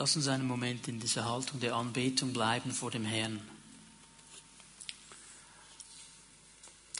[0.00, 3.38] Lass uns einen Moment in dieser Haltung der Anbetung bleiben vor dem Herrn.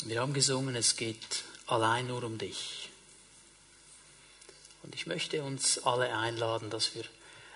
[0.05, 2.91] Wir haben gesungen, es geht allein nur um dich.
[4.83, 7.05] Und ich möchte uns alle einladen, dass wir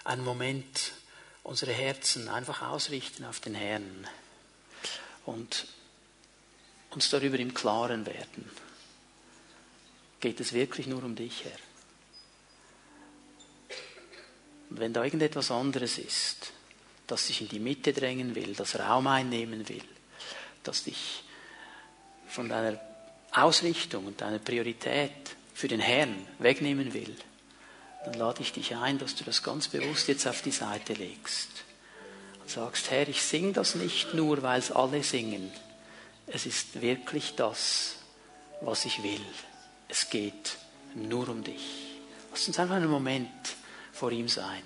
[0.04, 0.92] einen Moment
[1.42, 4.08] unsere Herzen einfach ausrichten auf den Herrn
[5.26, 5.66] und
[6.88, 8.50] uns darüber im Klaren werden.
[10.20, 11.73] Geht es wirklich nur um dich, Herr?
[14.74, 16.50] Und wenn da irgendetwas anderes ist,
[17.06, 19.84] das sich in die Mitte drängen will, das Raum einnehmen will,
[20.64, 21.22] das dich
[22.26, 22.80] von deiner
[23.30, 25.12] Ausrichtung und deiner Priorität
[25.54, 27.14] für den Herrn wegnehmen will,
[28.04, 31.50] dann lade ich dich ein, dass du das ganz bewusst jetzt auf die Seite legst
[32.40, 35.52] und sagst, Herr, ich singe das nicht nur, weil es alle singen.
[36.26, 37.94] Es ist wirklich das,
[38.60, 39.24] was ich will.
[39.86, 40.56] Es geht
[40.96, 41.62] nur um dich.
[42.32, 43.30] Lass uns einfach einen Moment
[43.94, 44.62] vor ihm sein.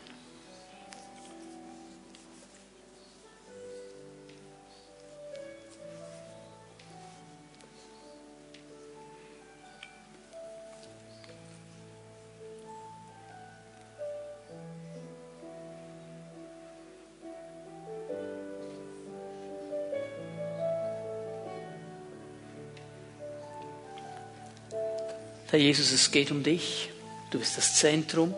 [25.50, 26.90] Herr Jesus, es geht um dich.
[27.30, 28.32] Du bist das Zentrum.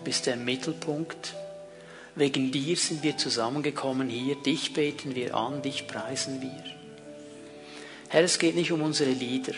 [0.00, 1.34] Du bist der Mittelpunkt.
[2.14, 4.34] Wegen dir sind wir zusammengekommen hier.
[4.34, 6.64] Dich beten wir an, dich preisen wir.
[8.08, 9.52] Herr, es geht nicht um unsere Lieder.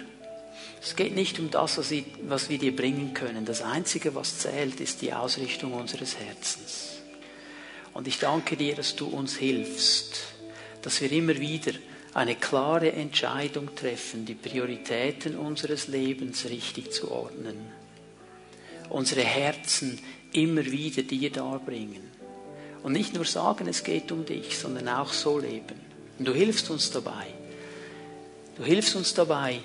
[0.82, 3.44] Es geht nicht um das, was wir dir bringen können.
[3.44, 6.96] Das Einzige, was zählt, ist die Ausrichtung unseres Herzens.
[7.94, 10.24] Und ich danke dir, dass du uns hilfst,
[10.82, 11.70] dass wir immer wieder
[12.14, 17.70] eine klare Entscheidung treffen, die Prioritäten unseres Lebens richtig zu ordnen.
[18.88, 20.00] Unsere Herzen
[20.32, 22.10] immer wieder dir darbringen.
[22.82, 25.80] Und nicht nur sagen, es geht um dich, sondern auch so leben.
[26.18, 27.26] Und du hilfst uns dabei.
[28.56, 29.60] Du hilfst uns dabei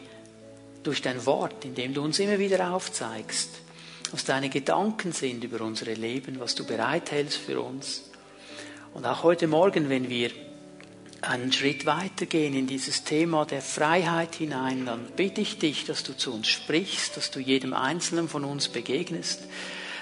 [0.84, 3.50] durch dein Wort, indem du uns immer wieder aufzeigst,
[4.12, 8.04] was deine Gedanken sind über unsere Leben, was du bereithältst für uns.
[8.94, 10.32] Und auch heute Morgen, wenn wir
[11.22, 16.16] einen Schritt weitergehen in dieses Thema der Freiheit hinein, dann bitte ich dich, dass du
[16.16, 19.42] zu uns sprichst, dass du jedem Einzelnen von uns begegnest,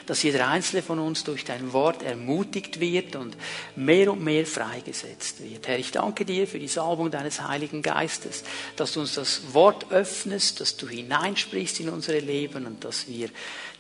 [0.05, 3.35] dass jeder Einzelne von uns durch dein Wort ermutigt wird und
[3.75, 5.67] mehr und mehr freigesetzt wird.
[5.67, 8.43] Herr, ich danke dir für die Salbung deines Heiligen Geistes,
[8.75, 13.29] dass du uns das Wort öffnest, dass du hineinsprichst in unsere Leben und dass wir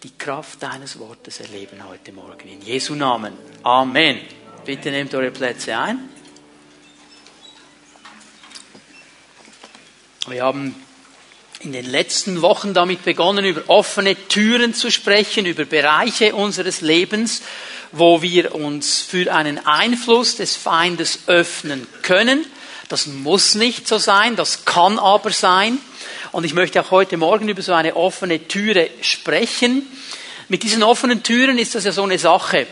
[0.03, 2.47] die Kraft deines Wortes erleben heute Morgen.
[2.47, 3.33] In Jesu Namen.
[3.63, 4.19] Amen.
[4.65, 6.09] Bitte nehmt eure Plätze ein.
[10.27, 10.75] Wir haben
[11.61, 17.41] in den letzten Wochen damit begonnen, über offene Türen zu sprechen, über Bereiche unseres Lebens,
[17.91, 22.45] wo wir uns für einen Einfluss des Feindes öffnen können.
[22.89, 25.79] Das muss nicht so sein, das kann aber sein.
[26.31, 29.87] Und ich möchte auch heute Morgen über so eine offene Türe sprechen.
[30.49, 32.67] Mit diesen offenen Türen ist das ja so eine Sache.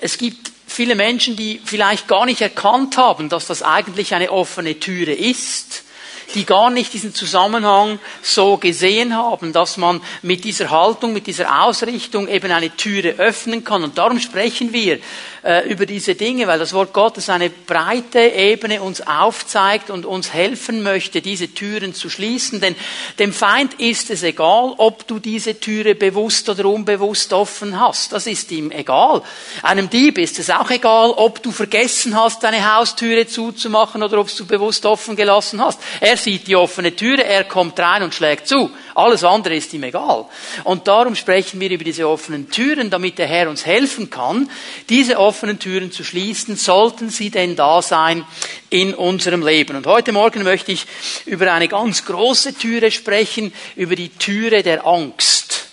[0.00, 4.80] Es gibt viele Menschen, die vielleicht gar nicht erkannt haben, dass das eigentlich eine offene
[4.80, 5.84] Türe ist
[6.34, 11.64] die gar nicht diesen Zusammenhang so gesehen haben, dass man mit dieser Haltung, mit dieser
[11.64, 13.84] Ausrichtung eben eine Türe öffnen kann.
[13.84, 14.98] Und darum sprechen wir
[15.42, 20.32] äh, über diese Dinge, weil das Wort Gottes eine breite Ebene uns aufzeigt und uns
[20.32, 22.60] helfen möchte, diese Türen zu schließen.
[22.60, 22.76] Denn
[23.18, 28.12] dem Feind ist es egal, ob du diese Türe bewusst oder unbewusst offen hast.
[28.12, 29.22] Das ist ihm egal.
[29.62, 34.34] Einem Dieb ist es auch egal, ob du vergessen hast, deine Haustüre zuzumachen oder ob
[34.34, 35.80] du bewusst offen gelassen hast.
[36.00, 38.70] Er sieht die offene Türe, er kommt rein und schlägt zu.
[38.94, 40.26] Alles andere ist ihm egal.
[40.64, 44.50] Und darum sprechen wir über diese offenen Türen, damit der Herr uns helfen kann,
[44.88, 48.24] diese offenen Türen zu schließen, sollten sie denn da sein
[48.70, 49.76] in unserem Leben.
[49.76, 50.86] Und heute Morgen möchte ich
[51.26, 55.68] über eine ganz große Türe sprechen, über die Türe der Angst.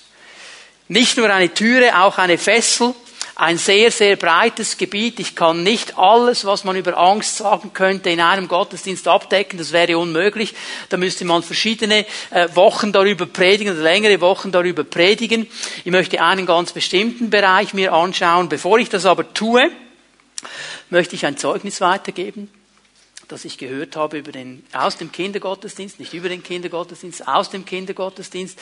[0.87, 2.95] Nicht nur eine Türe, auch eine Fessel,
[3.39, 5.17] ein sehr, sehr breites Gebiet.
[5.21, 9.57] Ich kann nicht alles, was man über Angst sagen könnte, in einem Gottesdienst abdecken.
[9.57, 10.53] Das wäre unmöglich.
[10.89, 15.47] Da müsste man verschiedene äh, Wochen darüber predigen oder längere Wochen darüber predigen.
[15.85, 18.49] Ich möchte einen ganz bestimmten Bereich mir anschauen.
[18.49, 19.71] Bevor ich das aber tue,
[20.89, 22.49] möchte ich ein Zeugnis weitergeben
[23.29, 27.63] das ich gehört habe über den, aus dem Kindergottesdienst, nicht über den Kindergottesdienst, aus dem
[27.63, 28.59] Kindergottesdienst.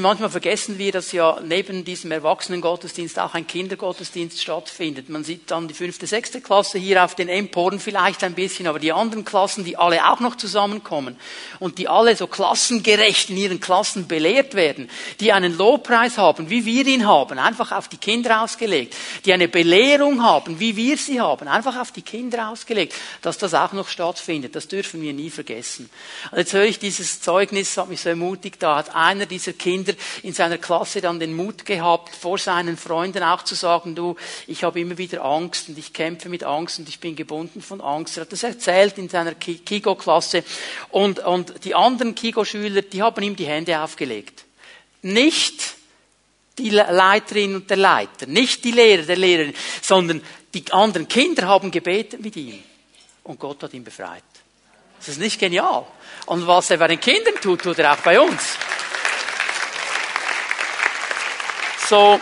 [0.00, 5.08] Manchmal vergessen wir, dass ja neben diesem Erwachsenengottesdienst auch ein Kindergottesdienst stattfindet.
[5.08, 8.78] Man sieht dann die fünfte, sechste Klasse hier auf den Emporen vielleicht ein bisschen, aber
[8.78, 11.16] die anderen Klassen, die alle auch noch zusammenkommen
[11.58, 14.88] und die alle so klassengerecht in ihren Klassen belehrt werden,
[15.18, 18.94] die einen Lobpreis haben, wie wir ihn haben, einfach auf die Kinder ausgelegt,
[19.24, 23.52] die eine Belehrung haben, wie wir sie haben, einfach auf die Kinder ausgelegt, dass das
[23.52, 24.54] auch noch stattfindet.
[24.54, 25.90] Das dürfen wir nie vergessen.
[26.36, 29.94] Jetzt höre ich dieses Zeugnis, hat mich so ermutigt, da hat einer dieser Kinder Kinder
[30.22, 34.16] in seiner Klasse dann den Mut gehabt, vor seinen Freunden auch zu sagen, du,
[34.46, 37.80] ich habe immer wieder Angst und ich kämpfe mit Angst und ich bin gebunden von
[37.80, 38.18] Angst.
[38.18, 40.44] Er hat das erzählt in seiner Kigo-Klasse
[40.90, 44.44] und, und die anderen Kigo-Schüler, die haben ihm die Hände aufgelegt.
[45.00, 45.74] Nicht
[46.58, 50.20] die Leiterin und der Leiter, nicht die Lehrer, der Lehrerin, sondern
[50.52, 52.62] die anderen Kinder haben gebetet mit ihm.
[53.24, 54.22] Und Gott hat ihn befreit.
[54.98, 55.86] Das ist nicht genial.
[56.26, 58.56] Und was er bei den Kindern tut, tut er auch bei uns.
[61.92, 62.18] So,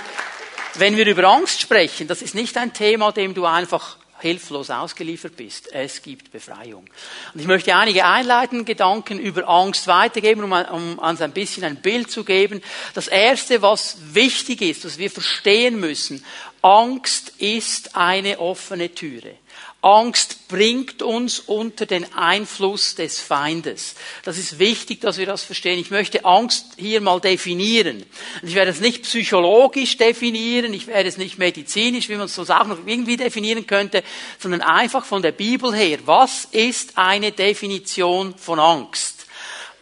[0.78, 5.36] wenn wir über Angst sprechen, das ist nicht ein Thema, dem du einfach hilflos ausgeliefert
[5.36, 5.72] bist.
[5.72, 6.88] Es gibt Befreiung.
[7.32, 11.76] Und ich möchte einige einleitende Gedanken über Angst weitergeben, um, um uns ein bisschen ein
[11.76, 12.62] Bild zu geben.
[12.94, 16.24] Das erste, was wichtig ist, was wir verstehen müssen,
[16.62, 19.36] Angst ist eine offene Türe.
[19.82, 23.94] Angst bringt uns unter den Einfluss des Feindes.
[24.24, 25.78] Das ist wichtig, dass wir das verstehen.
[25.78, 28.04] Ich möchte Angst hier mal definieren.
[28.42, 32.50] Ich werde es nicht psychologisch definieren, ich werde es nicht medizinisch, wie man es sonst
[32.50, 34.04] auch noch irgendwie definieren könnte,
[34.38, 35.98] sondern einfach von der Bibel her.
[36.04, 39.26] Was ist eine Definition von Angst?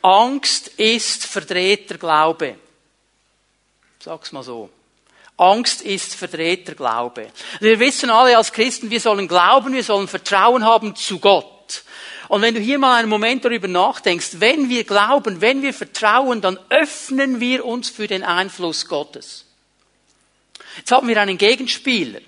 [0.03, 2.55] Angst ist verdrehter Glaube.
[3.99, 4.71] Sag's mal so.
[5.39, 7.29] Angst ist verdrehter Glaube.
[7.61, 11.85] Wir wissen alle als Christen, wir sollen glauben, wir sollen Vertrauen haben zu Gott.
[12.29, 16.41] Und wenn du hier mal einen Moment darüber nachdenkst, wenn wir glauben, wenn wir vertrauen,
[16.41, 19.47] dann öffnen wir uns für den Einfluss Gottes.
[20.77, 22.21] Jetzt haben wir einen Gegenspieler.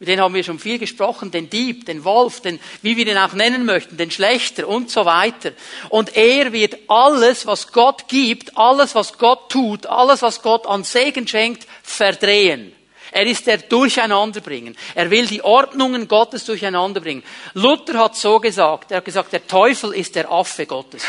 [0.00, 3.18] Mit denen haben wir schon viel gesprochen, den Dieb, den Wolf, den, wie wir ihn
[3.18, 5.52] auch nennen möchten, den Schlechter und so weiter.
[5.90, 10.84] Und er wird alles, was Gott gibt, alles, was Gott tut, alles, was Gott an
[10.84, 12.72] Segen schenkt, verdrehen.
[13.12, 14.74] Er ist der Durcheinanderbringen.
[14.94, 17.22] Er will die Ordnungen Gottes durcheinanderbringen.
[17.52, 21.04] Luther hat so gesagt, er hat gesagt, der Teufel ist der Affe Gottes.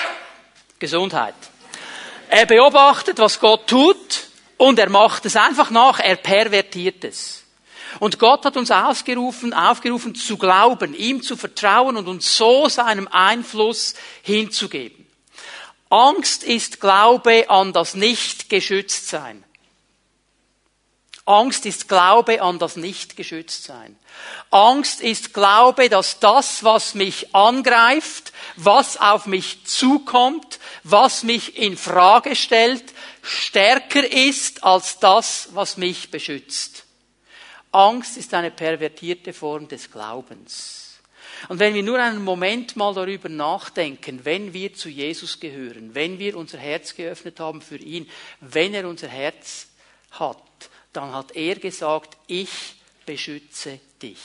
[0.79, 1.35] Gesundheit.
[2.27, 4.27] Er beobachtet, was Gott tut,
[4.57, 7.40] und er macht es einfach nach, er pervertiert es.
[7.99, 13.07] Und Gott hat uns ausgerufen, aufgerufen zu glauben, ihm zu vertrauen und uns so seinem
[13.07, 15.05] Einfluss hinzugeben.
[15.89, 19.43] Angst ist Glaube an das Nicht-Geschütztsein.
[21.25, 23.97] Angst ist Glaube an das Nicht-Geschütztsein.
[24.49, 31.77] Angst ist Glaube, dass das, was mich angreift, was auf mich zukommt, was mich in
[31.77, 32.83] Frage stellt,
[33.21, 36.70] stärker ist als das, was mich beschützt.
[37.71, 40.99] Angst ist eine pervertierte Form des Glaubens.
[41.49, 46.19] Und wenn wir nur einen Moment mal darüber nachdenken, wenn wir zu Jesus gehören, wenn
[46.19, 48.09] wir unser Herz geöffnet haben für ihn,
[48.41, 49.67] wenn er unser Herz
[50.11, 50.37] hat,
[50.93, 52.75] dann hat er gesagt, ich
[53.05, 54.19] beschütze dich.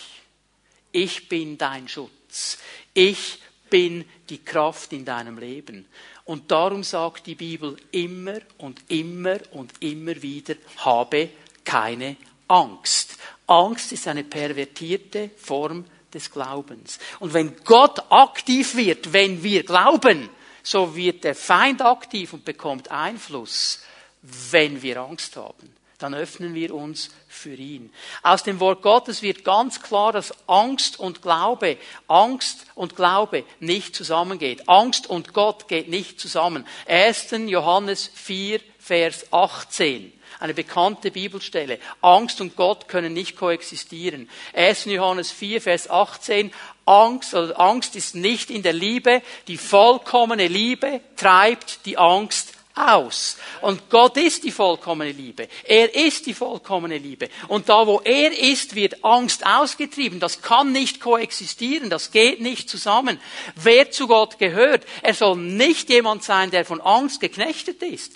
[0.93, 2.59] Ich bin dein Schutz.
[2.93, 3.39] Ich
[3.71, 5.87] bin die Kraft in deinem Leben.
[6.25, 11.31] Und darum sagt die Bibel immer und immer und immer wieder, habe
[11.65, 12.17] keine
[12.49, 13.19] Angst.
[13.47, 16.99] Angst ist eine pervertierte Form des Glaubens.
[17.21, 20.29] Und wenn Gott aktiv wird, wenn wir glauben,
[20.63, 23.83] so wird der Feind aktiv und bekommt Einfluss,
[24.23, 25.75] wenn wir Angst haben.
[25.99, 27.91] Dann öffnen wir uns für ihn.
[28.23, 33.95] Aus dem Wort Gottes wird ganz klar, dass Angst und Glaube, Angst und Glaube nicht
[33.97, 34.69] zusammengeht.
[34.69, 36.67] Angst und Gott geht nicht zusammen.
[36.87, 37.31] 1.
[37.47, 41.79] Johannes 4, Vers 18 eine bekannte Bibelstelle.
[42.01, 44.29] Angst und Gott können nicht koexistieren.
[44.55, 44.87] 1.
[44.87, 46.53] Johannes 4, Vers 18.
[46.85, 49.23] Angst, oder Angst ist nicht in der Liebe.
[49.49, 53.39] Die vollkommene Liebe treibt die Angst aus.
[53.63, 55.49] Und Gott ist die vollkommene Liebe.
[55.65, 57.29] Er ist die vollkommene Liebe.
[57.49, 60.21] Und da, wo er ist, wird Angst ausgetrieben.
[60.21, 61.91] Das kann nicht koexistieren.
[61.91, 63.19] Das geht nicht zusammen.
[63.57, 68.13] Wer zu Gott gehört, er soll nicht jemand sein, der von Angst geknechtet ist.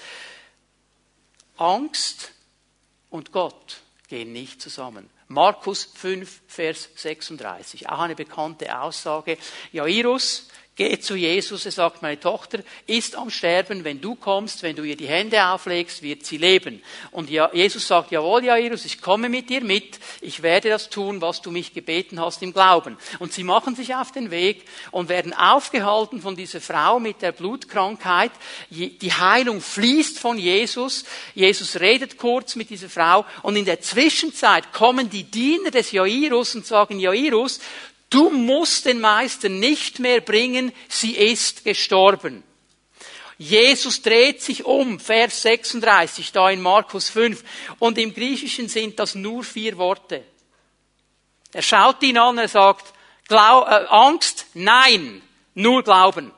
[1.61, 2.33] Angst
[3.11, 5.11] und Gott gehen nicht zusammen.
[5.29, 7.89] Markus 5, Vers 36.
[7.89, 9.37] Auch eine bekannte Aussage.
[9.71, 10.49] Jairus
[10.81, 14.83] geht zu Jesus, er sagt, meine Tochter ist am Sterben, wenn du kommst, wenn du
[14.83, 16.83] ihr die Hände auflegst, wird sie leben.
[17.11, 21.43] Und Jesus sagt, jawohl, Jairus, ich komme mit dir mit, ich werde das tun, was
[21.43, 22.97] du mich gebeten hast im Glauben.
[23.19, 27.33] Und sie machen sich auf den Weg und werden aufgehalten von dieser Frau mit der
[27.33, 28.33] Blutkrankheit.
[28.71, 31.05] Die Heilung fließt von Jesus.
[31.35, 36.55] Jesus redet kurz mit dieser Frau und in der Zwischenzeit kommen die Diener des Jairus
[36.55, 37.61] und sagen, Jairus,
[38.11, 42.43] Du musst den Meister nicht mehr bringen, sie ist gestorben.
[43.39, 47.43] Jesus dreht sich um, Vers 36, da in Markus 5,
[47.79, 50.25] und im Griechischen sind das nur vier Worte.
[51.53, 52.93] Er schaut ihn an, er sagt,
[53.29, 55.23] Glau äh, Angst, nein,
[55.55, 56.33] nur Glauben.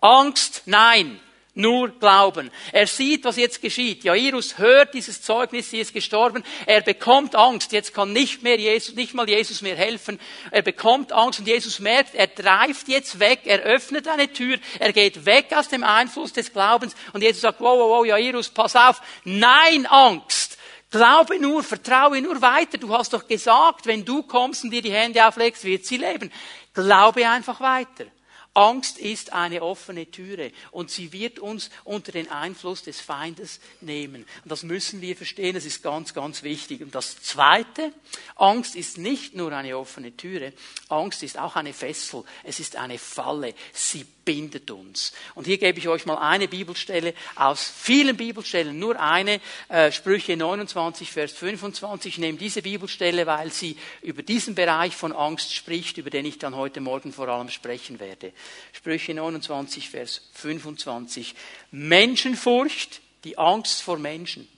[0.00, 1.20] Angst, nein,
[1.54, 2.50] nur glauben.
[2.72, 4.04] Er sieht, was jetzt geschieht.
[4.04, 6.42] Jairus hört dieses Zeugnis, sie ist gestorben.
[6.64, 7.72] Er bekommt Angst.
[7.72, 10.18] Jetzt kann nicht mehr Jesus, nicht mal Jesus mehr helfen.
[10.50, 13.40] Er bekommt Angst und Jesus merkt, er treibt jetzt weg.
[13.44, 14.58] Er öffnet eine Tür.
[14.78, 16.94] Er geht weg aus dem Einfluss des Glaubens.
[17.12, 19.02] Und Jesus sagt, wow, wow, wow, Jairus, pass auf.
[19.24, 20.58] Nein, Angst.
[20.90, 22.78] Glaube nur, vertraue nur weiter.
[22.78, 26.30] Du hast doch gesagt, wenn du kommst und dir die Hände auflegst, wird sie leben.
[26.74, 28.06] Glaube einfach weiter.
[28.54, 34.26] Angst ist eine offene Türe und sie wird uns unter den Einfluss des Feindes nehmen.
[34.44, 36.82] Und das müssen wir verstehen, das ist ganz, ganz wichtig.
[36.82, 37.92] Und das Zweite,
[38.36, 40.52] Angst ist nicht nur eine offene Türe,
[40.88, 43.54] Angst ist auch eine Fessel, es ist eine Falle.
[43.72, 45.12] Sie bindet uns.
[45.34, 50.36] Und hier gebe ich euch mal eine Bibelstelle aus vielen Bibelstellen, nur eine, äh, Sprüche
[50.36, 52.14] 29, Vers 25.
[52.14, 56.38] Ich nehme diese Bibelstelle, weil sie über diesen Bereich von Angst spricht, über den ich
[56.38, 58.32] dann heute Morgen vor allem sprechen werde.
[58.72, 61.34] Sprüche 29, Vers 25.
[61.70, 64.48] Menschenfurcht, die Angst vor Menschen,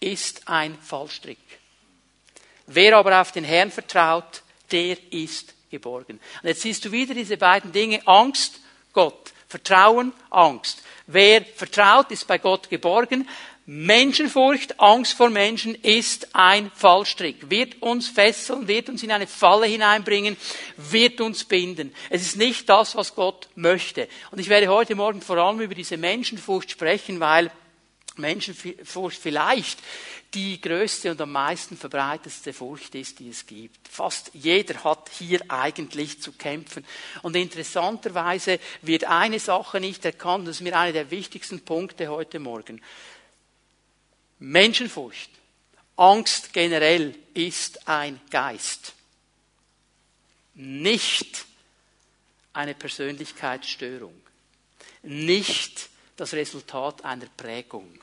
[0.00, 1.38] ist ein Fallstrick.
[2.66, 6.20] Wer aber auf den Herrn vertraut, der ist geborgen.
[6.42, 8.60] Und jetzt siehst du wieder diese beiden Dinge, Angst
[8.92, 9.32] Gott.
[9.48, 10.82] Vertrauen, Angst.
[11.06, 13.28] Wer vertraut, ist bei Gott geborgen.
[13.66, 19.66] Menschenfurcht, Angst vor Menschen ist ein Fallstrick, wird uns fesseln, wird uns in eine Falle
[19.66, 20.36] hineinbringen,
[20.76, 21.94] wird uns binden.
[22.10, 24.08] Es ist nicht das, was Gott möchte.
[24.32, 27.52] Und ich werde heute Morgen vor allem über diese Menschenfurcht sprechen, weil
[28.18, 29.78] Menschenfurcht vielleicht
[30.34, 33.88] die größte und am meisten verbreitetste Furcht ist, die es gibt.
[33.88, 36.84] Fast jeder hat hier eigentlich zu kämpfen.
[37.22, 42.38] Und interessanterweise wird eine Sache nicht erkannt, das ist mir einer der wichtigsten Punkte heute
[42.38, 42.80] Morgen.
[44.38, 45.30] Menschenfurcht,
[45.96, 48.94] Angst generell ist ein Geist,
[50.54, 51.44] nicht
[52.52, 54.14] eine Persönlichkeitsstörung,
[55.02, 55.88] nicht
[56.22, 57.98] das Resultat einer Prägung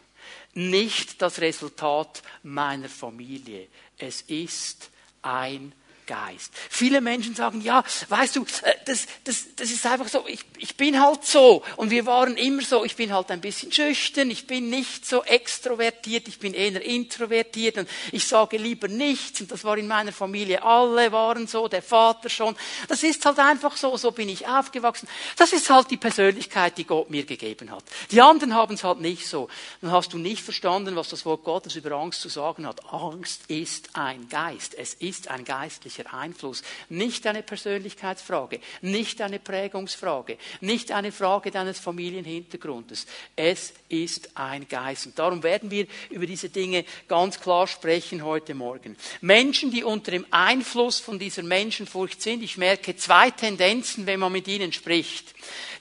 [0.54, 3.68] nicht das Resultat meiner Familie.
[3.98, 4.90] Es ist
[5.22, 5.74] ein
[6.10, 6.52] Geist.
[6.72, 10.76] Viele Menschen sagen, ja, weißt du, äh, das, das, das ist einfach so, ich, ich
[10.76, 14.48] bin halt so und wir waren immer so, ich bin halt ein bisschen schüchtern, ich
[14.48, 19.64] bin nicht so extrovertiert, ich bin eher introvertiert und ich sage lieber nichts und das
[19.64, 22.56] war in meiner Familie, alle waren so, der Vater schon.
[22.88, 25.08] Das ist halt einfach so, so bin ich aufgewachsen.
[25.38, 27.84] Das ist halt die Persönlichkeit, die Gott mir gegeben hat.
[28.10, 29.48] Die anderen haben es halt nicht so.
[29.82, 32.92] Dann hast du nicht verstanden, was das Wort Gottes über Angst zu sagen hat.
[32.92, 34.74] Angst ist ein Geist.
[34.74, 36.64] Es ist ein geistlicher geistlicher Einfluss.
[36.90, 43.06] Nicht eine Persönlichkeitsfrage, nicht eine Prägungsfrage, nicht eine Frage deines Familienhintergrundes.
[43.36, 45.08] Es ist ein Geist.
[45.08, 48.96] Und darum werden wir über diese Dinge ganz klar sprechen heute Morgen.
[49.22, 54.32] Menschen, die unter dem Einfluss von dieser Menschenfurcht sind, ich merke zwei Tendenzen, wenn man
[54.32, 55.34] mit ihnen spricht.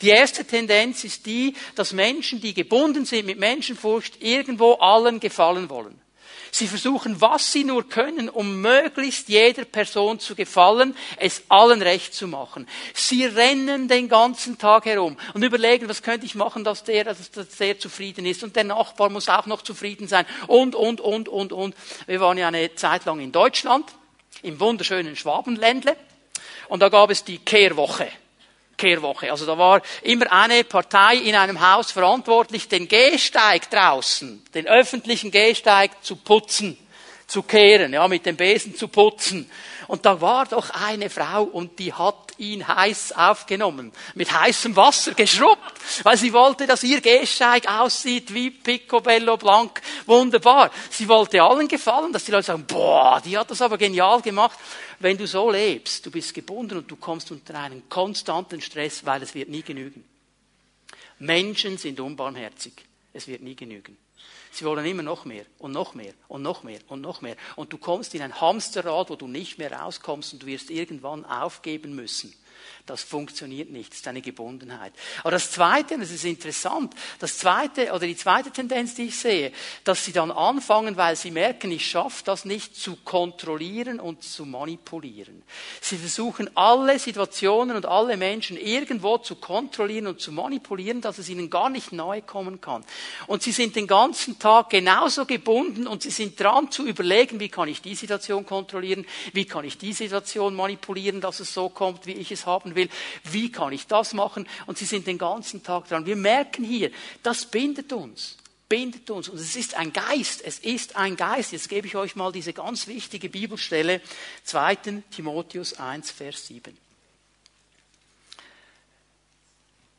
[0.03, 5.69] Die erste Tendenz ist die, dass Menschen, die gebunden sind mit Menschenfurcht, irgendwo allen gefallen
[5.69, 6.01] wollen.
[6.51, 12.15] Sie versuchen, was sie nur können, um möglichst jeder Person zu gefallen, es allen recht
[12.15, 12.67] zu machen.
[12.95, 17.31] Sie rennen den ganzen Tag herum und überlegen, was könnte ich machen, dass der, dass
[17.31, 21.53] der zufrieden ist und der Nachbar muss auch noch zufrieden sein und, und, und, und,
[21.53, 21.75] und.
[22.07, 23.87] Wir waren ja eine Zeit lang in Deutschland,
[24.43, 25.97] im wunderschönen Schwabenländle
[26.69, 28.09] und da gab es die Kehrwoche.
[28.79, 29.31] Kehrwoche.
[29.31, 35.31] Also da war immer eine Partei in einem Haus verantwortlich, den Gehsteig draußen, den öffentlichen
[35.31, 36.79] Gehsteig zu putzen,
[37.27, 39.51] zu kehren, ja, mit dem Besen zu putzen.
[39.87, 45.15] Und da war doch eine Frau und die hat ihn heiß aufgenommen, mit heißem Wasser
[45.15, 49.81] geschrubbt, weil sie wollte, dass ihr Gehsteig aussieht wie Picobello Blanc.
[50.07, 50.71] Wunderbar.
[50.91, 54.59] Sie wollte allen gefallen, dass die Leute sagen, boah, die hat das aber genial gemacht.
[55.01, 59.23] Wenn du so lebst, du bist gebunden und du kommst unter einen konstanten Stress, weil
[59.23, 60.05] es wird nie genügen.
[61.19, 62.73] Menschen sind unbarmherzig.
[63.13, 63.97] Es wird nie genügen.
[64.59, 67.37] Sie wollen immer noch mehr und noch mehr und noch mehr und noch mehr.
[67.55, 71.25] Und du kommst in ein Hamsterrad, wo du nicht mehr rauskommst und du wirst irgendwann
[71.25, 72.35] aufgeben müssen.
[72.89, 74.95] Das funktioniert nicht, das ist eine Gebundenheit.
[75.21, 79.17] Aber das Zweite, und das ist interessant, das Zweite oder die zweite Tendenz, die ich
[79.17, 79.53] sehe,
[79.85, 84.47] dass sie dann anfangen, weil sie merken, ich schaffe das nicht, zu kontrollieren und zu
[84.47, 85.43] manipulieren.
[85.83, 91.29] Sie versuchen alle Situationen und alle Menschen irgendwo zu kontrollieren und zu manipulieren, dass es
[91.29, 92.87] ihnen gar nicht nahe kommen kann.
[93.27, 97.51] Und sie sind den ganzen Tag genauso gebunden und sie sind dran zu überlegen, wie
[97.51, 99.05] kann ich die Situation kontrollieren,
[99.35, 102.78] wie kann ich die Situation manipulieren, dass es so kommt, wie ich es haben will
[102.79, 102.89] will,
[103.25, 104.49] wie kann ich das machen?
[104.67, 106.07] Und sie sind den ganzen Tag dran.
[106.07, 106.91] Wir merken hier,
[107.23, 109.31] das bindet uns bindet uns.
[109.31, 110.43] Und es ist ein Geist.
[110.45, 111.53] Es ist ein Geist.
[111.53, 114.03] Jetzt gebe ich euch mal diese ganz wichtige Bibelstelle.
[114.45, 114.77] 2.
[115.11, 116.77] Timotheus 1, Vers 7.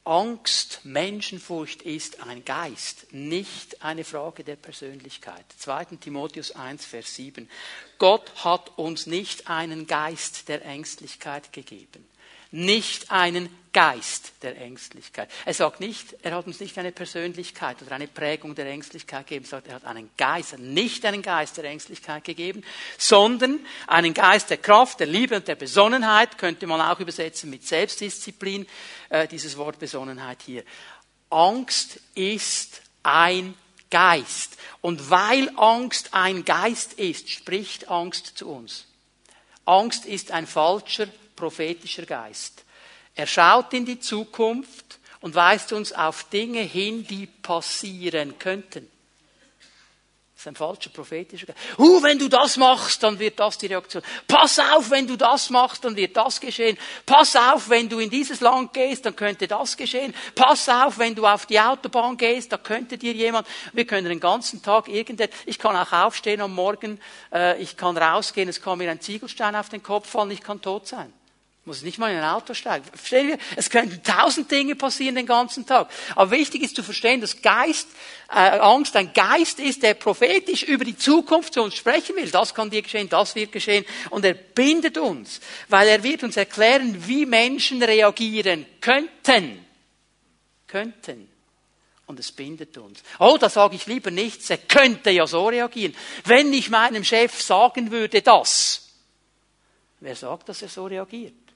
[0.09, 5.45] Angst, Menschenfurcht ist ein Geist, nicht eine Frage der Persönlichkeit.
[5.59, 5.85] 2.
[6.01, 7.47] Timotheus 1, Vers 7.
[7.99, 12.07] Gott hat uns nicht einen Geist der Ängstlichkeit gegeben,
[12.51, 15.29] nicht einen Geist der Ängstlichkeit.
[15.45, 19.45] Er sagt nicht, er hat uns nicht eine Persönlichkeit oder eine Prägung der Ängstlichkeit gegeben,
[19.45, 22.63] er sagt, er hat einen Geist, nicht einen Geist der Ängstlichkeit gegeben,
[22.97, 27.67] sondern einen Geist der Kraft, der Liebe und der Besonnenheit, könnte man auch übersetzen mit
[27.67, 28.65] Selbstdisziplin,
[29.09, 30.63] äh, dieses Wort Besonnenheit hier.
[31.29, 33.53] Angst ist ein
[33.91, 34.57] Geist.
[34.81, 38.87] Und weil Angst ein Geist ist, spricht Angst zu uns.
[39.65, 41.07] Angst ist ein falscher
[41.39, 42.65] prophetischer Geist.
[43.15, 48.89] Er schaut in die Zukunft und weist uns auf Dinge hin, die passieren könnten.
[50.33, 51.59] Das ist ein falscher prophetischer Geist.
[51.77, 54.01] Uh, wenn du das machst, dann wird das die Reaktion.
[54.25, 56.77] Pass auf, wenn du das machst, dann wird das geschehen.
[57.05, 60.13] Pass auf, wenn du in dieses Land gehst, dann könnte das geschehen.
[60.35, 63.47] Pass auf, wenn du auf die Autobahn gehst, da könnte dir jemand.
[63.73, 65.37] Wir können den ganzen Tag irgendetwas.
[65.45, 67.01] Ich kann auch aufstehen am Morgen,
[67.33, 70.61] äh, ich kann rausgehen, es kann mir ein Ziegelstein auf den Kopf fallen, ich kann
[70.61, 71.11] tot sein
[71.69, 72.83] muss nicht mal in ein Auto steigen.
[72.83, 73.37] Verstehen wir?
[73.55, 75.87] Es könnten tausend Dinge passieren den ganzen Tag.
[76.15, 77.87] Aber wichtig ist zu verstehen, dass Geist,
[78.27, 82.27] äh, Angst ein Geist ist, der prophetisch über die Zukunft zu uns sprechen will.
[82.31, 83.85] Das kann dir geschehen, das wird geschehen.
[84.09, 89.63] Und er bindet uns, weil er wird uns erklären, wie Menschen reagieren könnten.
[90.65, 91.29] Könnten.
[92.07, 93.03] Und es bindet uns.
[93.19, 94.49] Oh, da sage ich lieber nichts.
[94.49, 95.95] Er könnte ja so reagieren.
[96.25, 98.89] Wenn ich meinem Chef sagen würde, das.
[99.99, 101.48] Wer sagt, dass er so reagiert?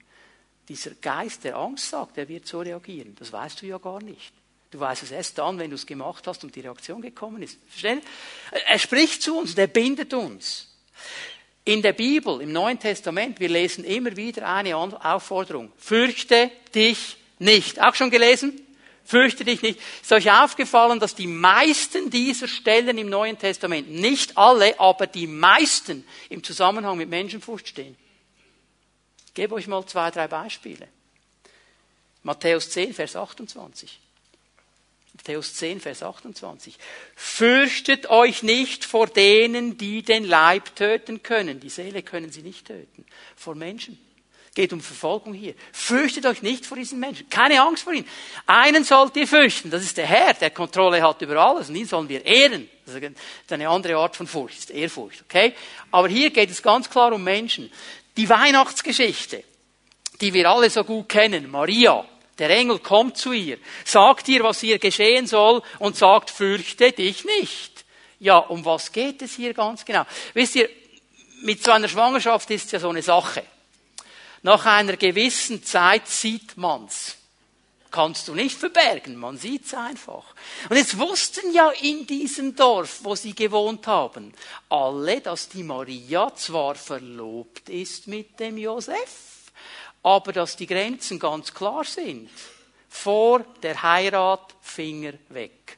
[0.67, 3.15] Dieser Geist der Angst sagt, er wird so reagieren.
[3.19, 4.33] Das weißt du ja gar nicht.
[4.71, 7.59] Du weißt es erst dann, wenn du es gemacht hast und die Reaktion gekommen ist.
[7.69, 8.01] Verstehen?
[8.67, 10.69] Er spricht zu uns, der bindet uns.
[11.65, 15.71] In der Bibel, im Neuen Testament, wir lesen immer wieder eine Aufforderung.
[15.77, 17.81] Fürchte dich nicht.
[17.81, 18.59] Auch schon gelesen?
[19.05, 19.79] Fürchte dich nicht.
[20.01, 25.27] Ist euch aufgefallen, dass die meisten dieser Stellen im Neuen Testament, nicht alle, aber die
[25.27, 27.95] meisten im Zusammenhang mit Menschenfurcht stehen?
[29.33, 30.87] Ich gebe euch mal zwei, drei Beispiele.
[32.21, 33.99] Matthäus 10, Vers 28.
[35.15, 36.77] Matthäus 10, Vers 28.
[37.15, 41.59] Fürchtet euch nicht vor denen, die den Leib töten können.
[41.59, 43.07] Die Seele können sie nicht töten.
[43.35, 43.97] Vor Menschen.
[44.53, 45.55] Geht um Verfolgung hier.
[45.71, 47.27] Fürchtet euch nicht vor diesen Menschen.
[47.27, 48.07] Keine Angst vor ihnen.
[48.45, 49.71] Einen sollt ihr fürchten.
[49.71, 51.69] Das ist der Herr, der Kontrolle hat über alles.
[51.69, 52.69] Und ihn sollen wir ehren.
[52.85, 54.57] Das ist eine andere Art von Furcht.
[54.57, 55.23] Das ist Ehrfurcht.
[55.23, 55.55] Okay?
[55.89, 57.71] Aber hier geht es ganz klar um Menschen.
[58.17, 59.43] Die Weihnachtsgeschichte,
[60.21, 62.05] die wir alle so gut kennen, Maria,
[62.37, 67.25] der Engel kommt zu ihr, sagt ihr, was ihr geschehen soll und sagt, fürchte dich
[67.25, 67.85] nicht.
[68.19, 70.05] Ja, um was geht es hier ganz genau?
[70.33, 70.69] Wisst ihr,
[71.41, 73.43] mit so einer Schwangerschaft ist ja so eine Sache.
[74.43, 77.17] Nach einer gewissen Zeit sieht man's
[77.93, 80.25] kannst du nicht verbergen, man sieht's einfach.
[80.67, 84.33] Und jetzt wussten ja in diesem Dorf, wo sie gewohnt haben,
[84.67, 89.51] alle, dass die Maria zwar verlobt ist mit dem Josef,
[90.01, 92.29] aber dass die Grenzen ganz klar sind.
[92.89, 95.77] Vor der Heirat Finger weg.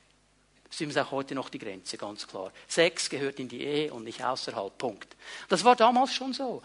[0.69, 2.51] Das ist auch heute noch die Grenze, ganz klar.
[2.67, 4.77] Sex gehört in die Ehe und nicht außerhalb.
[4.77, 5.15] Punkt.
[5.49, 6.61] Das war damals schon so.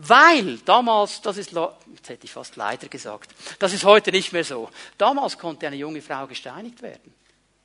[0.00, 4.44] Weil damals, das ist, jetzt hätte ich fast leider gesagt, das ist heute nicht mehr
[4.44, 4.70] so.
[4.96, 7.12] Damals konnte eine junge Frau gesteinigt werden,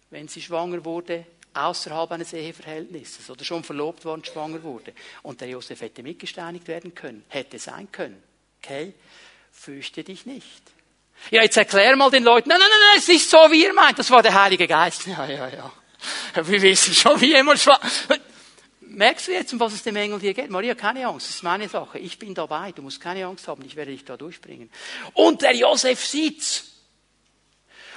[0.10, 4.94] wenn sie schwanger wurde, außerhalb eines Eheverhältnisses oder schon verlobt worden schwanger wurde.
[5.22, 8.24] Und der Josef hätte mitgesteinigt werden können, hätte sein können.
[8.64, 8.96] Okay?
[9.52, 10.64] Fürchte dich nicht.
[11.30, 13.74] Ja, jetzt erklär mal den Leuten, nein, nein, nein, es ist nicht so, wie ihr
[13.76, 14.00] meint.
[14.00, 15.06] Das war der Heilige Geist.
[15.08, 15.72] Ja, ja, ja.
[16.34, 17.80] Wir wissen schon, wie jemand schwanger
[18.94, 20.50] merkst du jetzt, um was es dem Engel hier geht?
[20.50, 22.00] Maria, keine Angst, das ist meine Sache.
[22.00, 24.70] Ich bin dabei, du musst keine Angst haben, ich werde dich da durchbringen.
[25.14, 26.70] Und der Josef sieht's.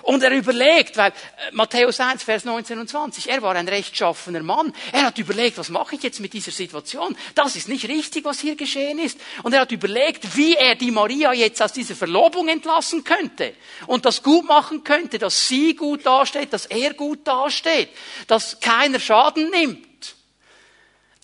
[0.02, 1.14] Und er überlegt, weil äh,
[1.50, 4.72] Matthäus 1, Vers 19 und 20, er war ein rechtschaffener Mann.
[4.92, 7.16] Er hat überlegt, was mache ich jetzt mit dieser Situation?
[7.34, 9.18] Das ist nicht richtig, was hier geschehen ist.
[9.42, 13.54] Und er hat überlegt, wie er die Maria jetzt aus dieser Verlobung entlassen könnte
[13.88, 17.88] und das gut machen könnte, dass sie gut dasteht, dass er gut dasteht,
[18.28, 20.15] dass keiner Schaden nimmt.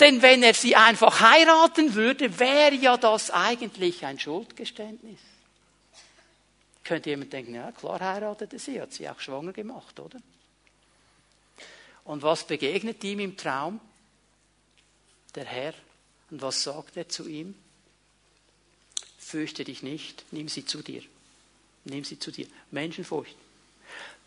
[0.02, 5.20] Denn wenn er sie einfach heiraten würde, wäre ja das eigentlich ein Schuldgeständnis.
[6.82, 10.18] Könnte jemand denken, ja klar heiratete sie, hat sie auch schwanger gemacht, oder?
[12.02, 13.78] Und was begegnet ihm im Traum?
[15.36, 15.74] Der Herr.
[16.32, 17.54] Und was sagt er zu ihm?
[19.18, 21.04] Fürchte dich nicht, nimm sie zu dir.
[21.84, 22.48] Nimm sie zu dir.
[22.72, 23.36] Menschenfurcht.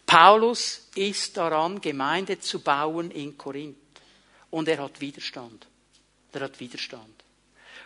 [0.06, 3.76] Paulus ist daran, Gemeinde zu bauen in Korinth.
[4.56, 5.68] Und er hat Widerstand.
[6.32, 7.26] Er hat Widerstand.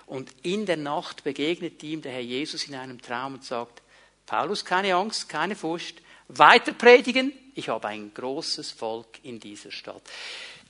[0.06, 3.82] Und in der Nacht begegnet ihm der Herr Jesus in einem Traum und sagt,
[4.28, 10.04] Paulus, keine Angst, keine Furcht, weiter predigen, ich habe ein großes Volk in dieser Stadt.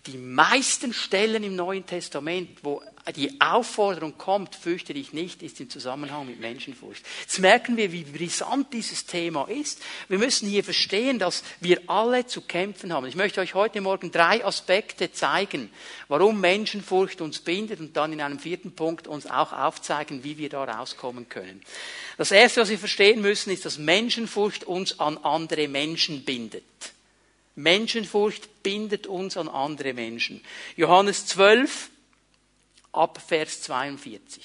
[0.06, 2.82] Die meisten Stellen im Neuen Testament, wo
[3.16, 7.06] die Aufforderung kommt, fürchte dich nicht, ist im Zusammenhang mit Menschenfurcht.
[7.22, 9.82] Jetzt merken wir, wie brisant dieses Thema ist.
[10.08, 13.08] Wir müssen hier verstehen, dass wir alle zu kämpfen haben.
[13.08, 15.70] Ich möchte euch heute Morgen drei Aspekte zeigen,
[16.08, 20.50] warum Menschenfurcht uns bindet und dann in einem vierten Punkt uns auch aufzeigen, wie wir
[20.50, 21.62] da rauskommen können.
[22.18, 26.64] Das erste, was wir verstehen müssen, ist, dass Menschenfurcht uns an andere Menschen bindet.
[27.62, 30.44] Menschenfurcht bindet uns an andere Menschen.
[30.76, 31.90] Johannes 12,
[32.92, 34.44] ab Vers 42.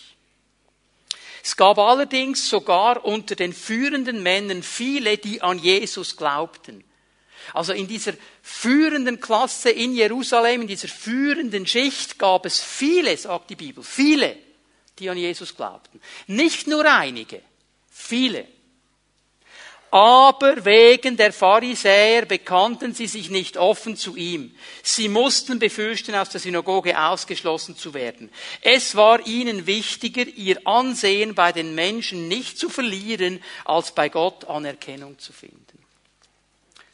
[1.43, 6.83] Es gab allerdings sogar unter den führenden Männern viele, die an Jesus glaubten.
[7.53, 13.51] Also in dieser führenden Klasse in Jerusalem, in dieser führenden Schicht gab es viele, sagt
[13.51, 14.39] die Bibel, viele,
[14.99, 16.01] die an Jesus glaubten.
[16.27, 17.43] Nicht nur einige,
[17.91, 18.49] viele.
[19.95, 24.53] Aber wegen der Pharisäer bekannten sie sich nicht offen zu ihm.
[24.83, 28.29] Sie mussten befürchten, aus der Synagoge ausgeschlossen zu werden.
[28.61, 34.47] Es war ihnen wichtiger, ihr Ansehen bei den Menschen nicht zu verlieren, als bei Gott
[34.47, 35.79] Anerkennung zu finden.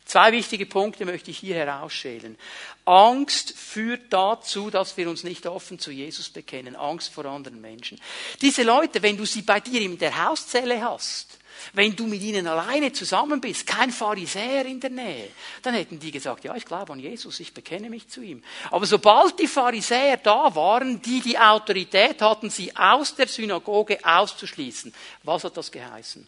[0.05, 2.37] Zwei wichtige Punkte möchte ich hier herausschälen.
[2.85, 6.77] Angst führt dazu, dass wir uns nicht offen zu Jesus bekennen.
[6.77, 7.99] Angst vor anderen Menschen.
[8.43, 11.40] Diese Leute, wenn du sie bei dir in der Hauszelle hast,
[11.73, 15.29] wenn du mit ihnen alleine zusammen bist, kein Pharisäer in der Nähe,
[15.63, 18.43] dann hätten die gesagt, ja, ich glaube an Jesus, ich bekenne mich zu ihm.
[18.71, 24.93] Aber sobald die Pharisäer da waren, die die Autorität hatten, sie aus der Synagoge auszuschließen,
[25.23, 26.27] was hat das geheißen?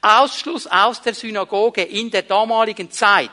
[0.00, 3.30] Ausschluss aus der Synagoge in der damaligen Zeit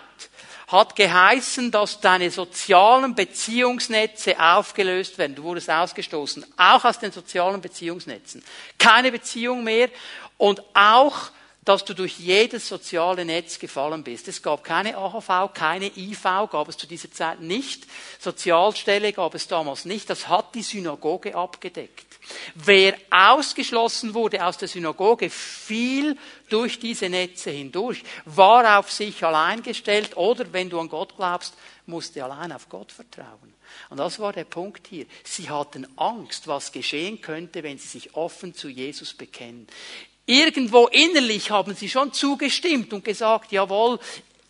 [0.72, 5.36] hat geheißen, dass deine sozialen Beziehungsnetze aufgelöst werden.
[5.36, 8.44] Du wurdest ausgestoßen, auch aus den sozialen Beziehungsnetzen.
[8.78, 9.90] Keine Beziehung mehr
[10.38, 11.32] und auch
[11.64, 14.28] dass du durch jedes soziale Netz gefallen bist.
[14.28, 17.86] Es gab keine AHV, keine IV, gab es zu dieser Zeit nicht.
[18.20, 20.10] Sozialstelle gab es damals nicht.
[20.10, 22.08] Das hat die Synagoge abgedeckt.
[22.56, 26.18] Wer ausgeschlossen wurde aus der Synagoge, fiel
[26.50, 31.56] durch diese Netze hindurch, war auf sich allein gestellt oder, wenn du an Gott glaubst,
[31.86, 33.54] musste allein auf Gott vertrauen.
[33.90, 35.06] Und das war der Punkt hier.
[35.24, 39.68] Sie hatten Angst, was geschehen könnte, wenn sie sich offen zu Jesus bekennen.
[40.26, 44.00] Irgendwo innerlich haben sie schon zugestimmt und gesagt, jawohl,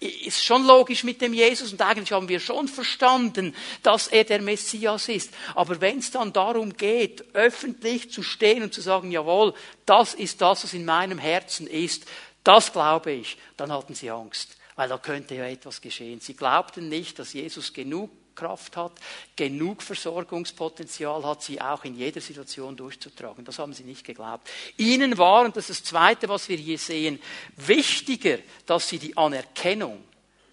[0.02, 4.42] ist schon logisch mit dem Jesus und eigentlich haben wir schon verstanden, dass er der
[4.42, 5.32] Messias ist.
[5.54, 9.54] Aber wenn es dann darum geht, öffentlich zu stehen und zu sagen, jawohl,
[9.86, 12.06] das ist das, was in meinem Herzen ist,
[12.44, 16.20] das glaube ich, dann hatten sie Angst, weil da könnte ja etwas geschehen.
[16.20, 18.10] Sie glaubten nicht, dass Jesus genug
[18.42, 18.94] Kraft hat,
[19.36, 23.46] genug Versorgungspotenzial hat, sie auch in jeder Situation durchzutragen.
[23.46, 24.50] Das haben sie nicht geglaubt.
[24.78, 27.22] Ihnen war, und das ist das Zweite, was wir hier sehen,
[27.56, 30.04] wichtiger, dass sie die Anerkennung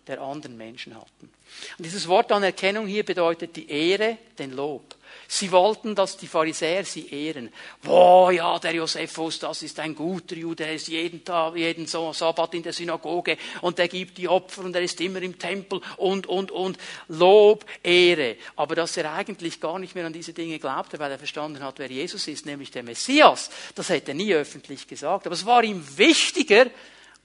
[0.06, 1.32] der anderen Menschen hatten.
[1.78, 4.94] Und dieses Wort Anerkennung hier bedeutet die Ehre, den Lob.
[5.30, 7.52] Sie wollten, dass die Pharisäer sie ehren.
[7.82, 12.54] Boah, ja, der Josephus, das ist ein guter Jude, der ist jeden Tag, jeden Sabbat
[12.54, 16.26] in der Synagoge und der gibt die Opfer und er ist immer im Tempel und,
[16.26, 16.78] und, und.
[17.08, 18.36] Lob, Ehre.
[18.56, 21.78] Aber dass er eigentlich gar nicht mehr an diese Dinge glaubte, weil er verstanden hat,
[21.78, 25.26] wer Jesus ist, nämlich der Messias, das hätte er nie öffentlich gesagt.
[25.26, 26.68] Aber es war ihm wichtiger,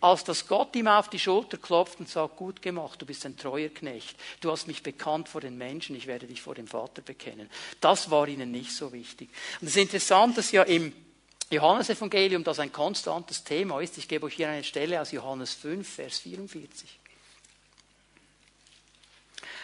[0.04, 3.38] als dass Gott ihm auf die Schulter klopft und sagt, gut gemacht, du bist ein
[3.38, 7.02] treuer Knecht, du hast mich bekannt vor den Menschen, ich werde dich vor dem Vater
[7.02, 7.50] bekennen.
[7.80, 9.30] Das war ihnen nicht so wichtig.
[9.62, 10.92] Und es ist interessant, dass ja im
[11.50, 13.98] Johannesevangelium das ein konstantes Thema ist.
[13.98, 17.00] Ich gebe euch hier eine Stelle aus Johannes 5, Vers 44.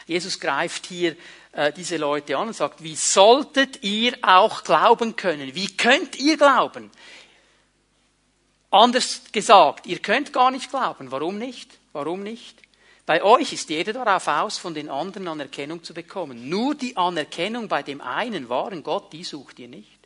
[0.08, 1.18] Jesus greift hier
[1.52, 5.54] äh, diese Leute an und sagt, wie solltet ihr auch glauben können?
[5.54, 6.92] Wie könnt ihr glauben?
[8.72, 11.12] Anders gesagt, ihr könnt gar nicht glauben.
[11.12, 11.80] Warum nicht?
[11.92, 12.62] Warum nicht?
[13.06, 16.48] Bei euch ist jeder darauf aus, von den anderen Anerkennung zu bekommen.
[16.48, 19.99] Nur die Anerkennung bei dem einen wahren Gott, die sucht ihr nicht.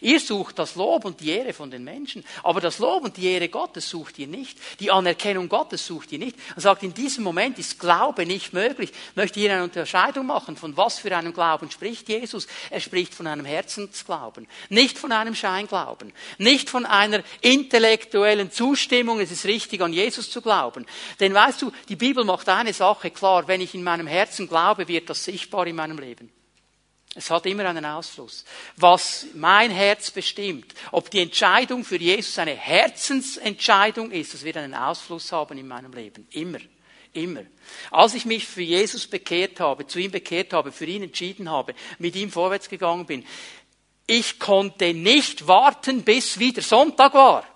[0.00, 3.26] Ihr sucht das Lob und die Ehre von den Menschen, aber das Lob und die
[3.26, 4.58] Ehre Gottes sucht ihr nicht.
[4.80, 6.36] Die Anerkennung Gottes sucht ihr nicht.
[6.54, 8.90] Er sagt, in diesem Moment ist Glaube nicht möglich.
[9.10, 12.46] Ich möchte hier eine Unterscheidung machen, von was für einem Glauben spricht Jesus.
[12.70, 19.30] Er spricht von einem Herzensglauben, nicht von einem Scheinglauben, nicht von einer intellektuellen Zustimmung, es
[19.30, 20.86] ist richtig, an Jesus zu glauben.
[21.20, 24.88] Denn weißt du, die Bibel macht eine Sache klar, wenn ich in meinem Herzen glaube,
[24.88, 26.30] wird das sichtbar in meinem Leben.
[27.14, 28.44] Es hat immer einen Ausfluss.
[28.76, 34.74] Was mein Herz bestimmt, ob die Entscheidung für Jesus eine Herzensentscheidung ist, das wird einen
[34.74, 36.26] Ausfluss haben in meinem Leben.
[36.30, 36.58] Immer.
[37.12, 37.42] Immer.
[37.92, 41.74] Als ich mich für Jesus bekehrt habe, zu ihm bekehrt habe, für ihn entschieden habe,
[42.00, 43.24] mit ihm vorwärts gegangen bin,
[44.06, 47.46] ich konnte nicht warten, bis wieder Sonntag war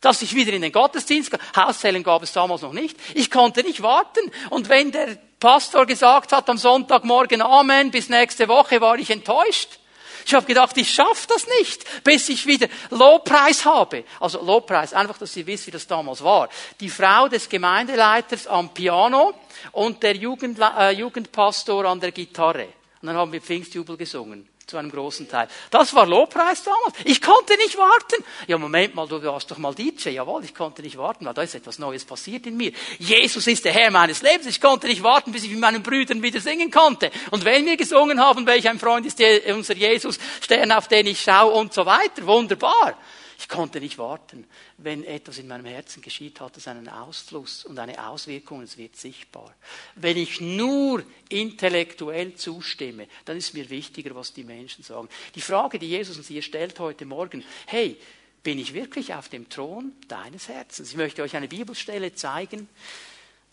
[0.00, 2.96] dass ich wieder in den Gottesdienst, Hauszählen gab es damals noch nicht.
[3.14, 4.30] Ich konnte nicht warten.
[4.48, 9.78] Und wenn der Pastor gesagt hat am Sonntagmorgen Amen, bis nächste Woche, war ich enttäuscht.
[10.26, 14.04] Ich habe gedacht, ich schaffe das nicht, bis ich wieder Lobpreis habe.
[14.20, 16.50] Also Lobpreis, einfach, dass ihr wisst, wie das damals war.
[16.78, 19.32] Die Frau des Gemeindeleiters am Piano
[19.72, 22.68] und der Jugend, äh, Jugendpastor an der Gitarre.
[23.00, 25.48] Und dann haben wir Pfingstjubel gesungen zu einem großen Teil.
[25.70, 26.94] Das war Lobpreis damals.
[27.04, 28.24] Ich konnte nicht warten.
[28.46, 30.10] Ja, Moment mal, du warst doch mal DJ.
[30.10, 32.72] Jawohl, ich konnte nicht warten, weil da ist etwas Neues passiert in mir.
[32.98, 34.46] Jesus ist der Herr meines Lebens.
[34.46, 37.10] Ich konnte nicht warten, bis ich mit meinen Brüdern wieder singen konnte.
[37.30, 39.20] Und wenn wir gesungen haben, welch ein Freund ist
[39.52, 42.26] unser Jesus, Stern, auf den ich schaue und so weiter.
[42.26, 42.96] Wunderbar.
[43.40, 44.46] Ich konnte nicht warten.
[44.76, 48.96] Wenn etwas in meinem Herzen geschieht, hat es einen Ausfluss und eine Auswirkung, es wird
[48.96, 49.54] sichtbar.
[49.94, 55.08] Wenn ich nur intellektuell zustimme, dann ist mir wichtiger, was die Menschen sagen.
[55.34, 57.96] Die Frage, die Jesus uns hier stellt heute Morgen, hey,
[58.42, 60.90] bin ich wirklich auf dem Thron deines Herzens?
[60.90, 62.68] Ich möchte euch eine Bibelstelle zeigen.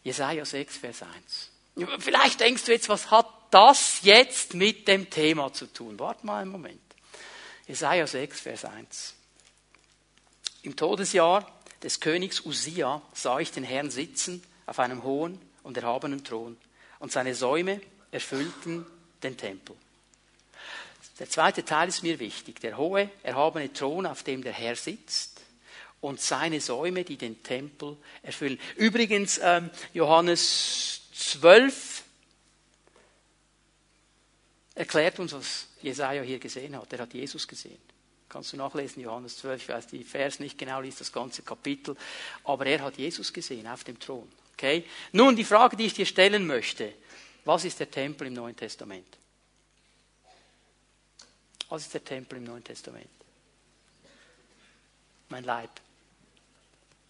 [0.03, 1.03] Jesaja 6, Vers
[1.77, 1.97] 1.
[1.99, 5.97] Vielleicht denkst du jetzt, was hat das jetzt mit dem Thema zu tun?
[5.97, 6.81] Warte mal einen Moment.
[7.69, 9.16] Jesaja 6, Vers 1.
[10.67, 11.49] Im Todesjahr
[11.81, 16.57] des Königs Usia sah ich den Herrn sitzen auf einem hohen und erhabenen Thron,
[16.99, 17.79] und seine Säume
[18.11, 18.85] erfüllten
[19.23, 19.77] den Tempel.
[21.19, 22.59] Der zweite Teil ist mir wichtig.
[22.59, 25.39] Der hohe, erhabene Thron, auf dem der Herr sitzt,
[26.01, 28.59] und seine Säume, die den Tempel erfüllen.
[28.75, 32.03] Übrigens, ähm, Johannes 12
[34.75, 36.91] erklärt uns, was Jesaja hier gesehen hat.
[36.91, 37.79] Er hat Jesus gesehen.
[38.29, 41.95] Kannst du nachlesen, Johannes 12, ich weiß die Vers nicht genau, liest das ganze Kapitel.
[42.43, 44.27] Aber er hat Jesus gesehen auf dem Thron.
[44.53, 44.83] Okay?
[45.13, 46.93] Nun, die Frage, die ich dir stellen möchte.
[47.45, 49.17] Was ist der Tempel im Neuen Testament?
[51.69, 53.09] Was ist der Tempel im Neuen Testament?
[55.29, 55.69] Mein Leib.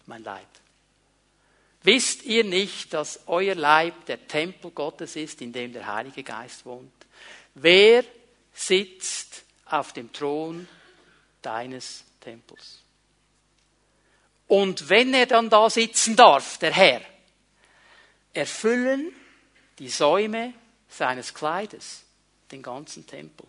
[0.06, 0.46] Mein Leib.
[1.82, 6.66] Wisst ihr nicht, dass euer Leib der Tempel Gottes ist, in dem der Heilige Geist
[6.66, 6.92] wohnt?
[7.54, 8.04] Wer
[8.52, 10.68] sitzt auf dem Thron
[11.48, 12.82] deines Tempels.
[14.46, 17.00] Und wenn er dann da sitzen darf, der Herr,
[18.34, 19.12] erfüllen
[19.78, 20.52] die Säume
[20.88, 22.02] seines Kleides
[22.50, 23.46] den ganzen Tempel.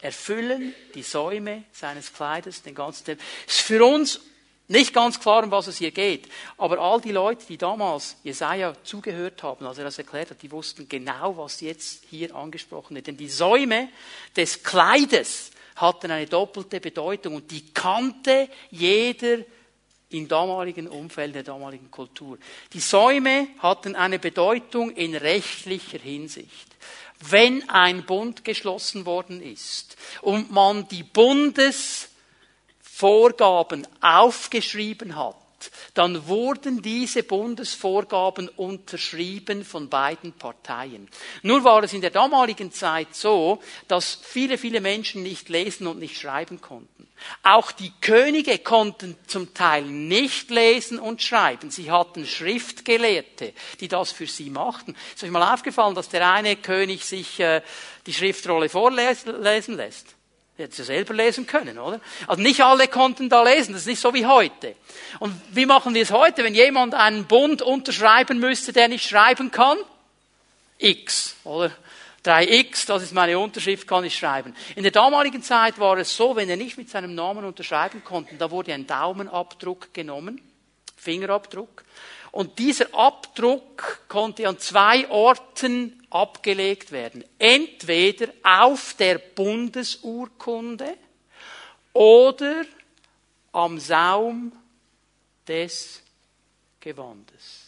[0.00, 3.24] Erfüllen die Säume seines Kleides den ganzen Tempel.
[3.46, 4.20] Ist für uns
[4.68, 6.30] nicht ganz klar, um was es hier geht.
[6.56, 10.52] Aber all die Leute, die damals Jesaja zugehört haben, als er das erklärt hat, die
[10.52, 13.08] wussten genau, was jetzt hier angesprochen wird.
[13.08, 13.88] Denn die Säume
[14.36, 19.38] des Kleides hatten eine doppelte Bedeutung und die kannte jeder
[20.10, 22.38] im damaligen Umfeld der damaligen Kultur.
[22.72, 26.76] Die Säume hatten eine Bedeutung in rechtlicher Hinsicht.
[27.20, 35.36] Wenn ein Bund geschlossen worden ist und man die Bundesvorgaben aufgeschrieben hat,
[35.94, 41.08] dann wurden diese Bundesvorgaben unterschrieben von beiden Parteien.
[41.42, 45.98] Nur war es in der damaligen Zeit so, dass viele, viele Menschen nicht lesen und
[45.98, 47.08] nicht schreiben konnten.
[47.42, 51.70] Auch die Könige konnten zum Teil nicht lesen und schreiben.
[51.70, 54.96] Sie hatten Schriftgelehrte, die das für sie machten.
[55.14, 57.62] Ist euch mal aufgefallen, dass der eine König sich äh,
[58.06, 60.19] die Schriftrolle vorlesen lässt?
[60.60, 62.00] Hätte es ja selber lesen können, oder?
[62.26, 64.76] Also nicht alle konnten da lesen, das ist nicht so wie heute.
[65.18, 69.50] Und wie machen wir es heute, wenn jemand einen Bund unterschreiben müsste, der nicht schreiben
[69.50, 69.78] kann?
[70.78, 71.70] X, oder?
[72.24, 74.54] 3x, das ist meine Unterschrift, kann ich schreiben.
[74.76, 78.34] In der damaligen Zeit war es so, wenn er nicht mit seinem Namen unterschreiben konnte,
[78.34, 80.42] da wurde ein Daumenabdruck genommen,
[80.96, 81.84] Fingerabdruck,
[82.32, 87.24] und dieser Abdruck konnte an zwei Orten abgelegt werden.
[87.38, 90.96] Entweder auf der Bundesurkunde
[91.92, 92.64] oder
[93.52, 94.52] am Saum
[95.46, 96.02] des
[96.80, 97.59] Gewandes.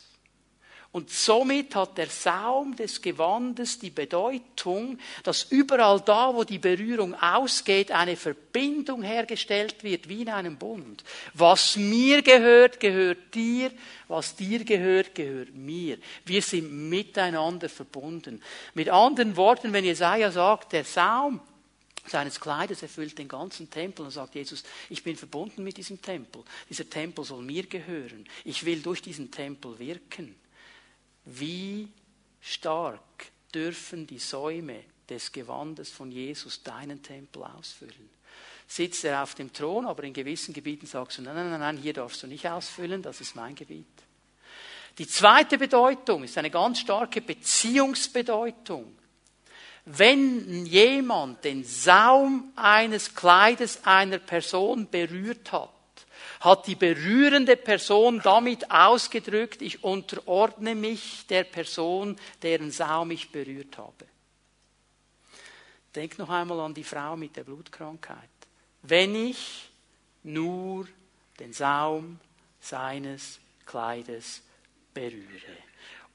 [0.93, 7.15] Und somit hat der Saum des Gewandes die Bedeutung, dass überall da, wo die Berührung
[7.15, 11.03] ausgeht, eine Verbindung hergestellt wird, wie in einem Bund.
[11.33, 13.71] Was mir gehört, gehört dir.
[14.07, 15.97] Was dir gehört, gehört mir.
[16.27, 18.43] Wir sind miteinander verbunden.
[18.75, 21.41] Mit anderen Worten, wenn Jesaja sagt, der Saum
[22.07, 26.43] seines Kleides erfüllt den ganzen Tempel und sagt Jesus, ich bin verbunden mit diesem Tempel.
[26.69, 28.29] Dieser Tempel soll mir gehören.
[28.45, 30.35] Ich will durch diesen Tempel wirken.
[31.25, 31.89] Wie
[32.41, 38.11] stark dürfen die Säume des Gewandes von Jesus deinen Tempel ausfüllen?
[38.67, 41.93] Sitzt er auf dem Thron, aber in gewissen Gebieten sagst du, nein, nein, nein, hier
[41.93, 43.87] darfst du nicht ausfüllen, das ist mein Gebiet.
[44.99, 48.97] Die zweite Bedeutung ist eine ganz starke Beziehungsbedeutung.
[49.85, 55.73] Wenn jemand den Saum eines Kleides einer Person berührt hat,
[56.43, 63.79] hat die berührende Person damit ausgedrückt, ich unterordne mich der Person, deren Saum ich berührt
[63.79, 64.07] habe.
[65.95, 68.19] Denk noch einmal an die Frau mit der Blutkrankheit.
[68.83, 69.71] Wenn ich
[70.25, 70.89] nur
[71.39, 72.19] den Saum
[72.61, 74.43] seines Kleides
[74.93, 75.57] berühre.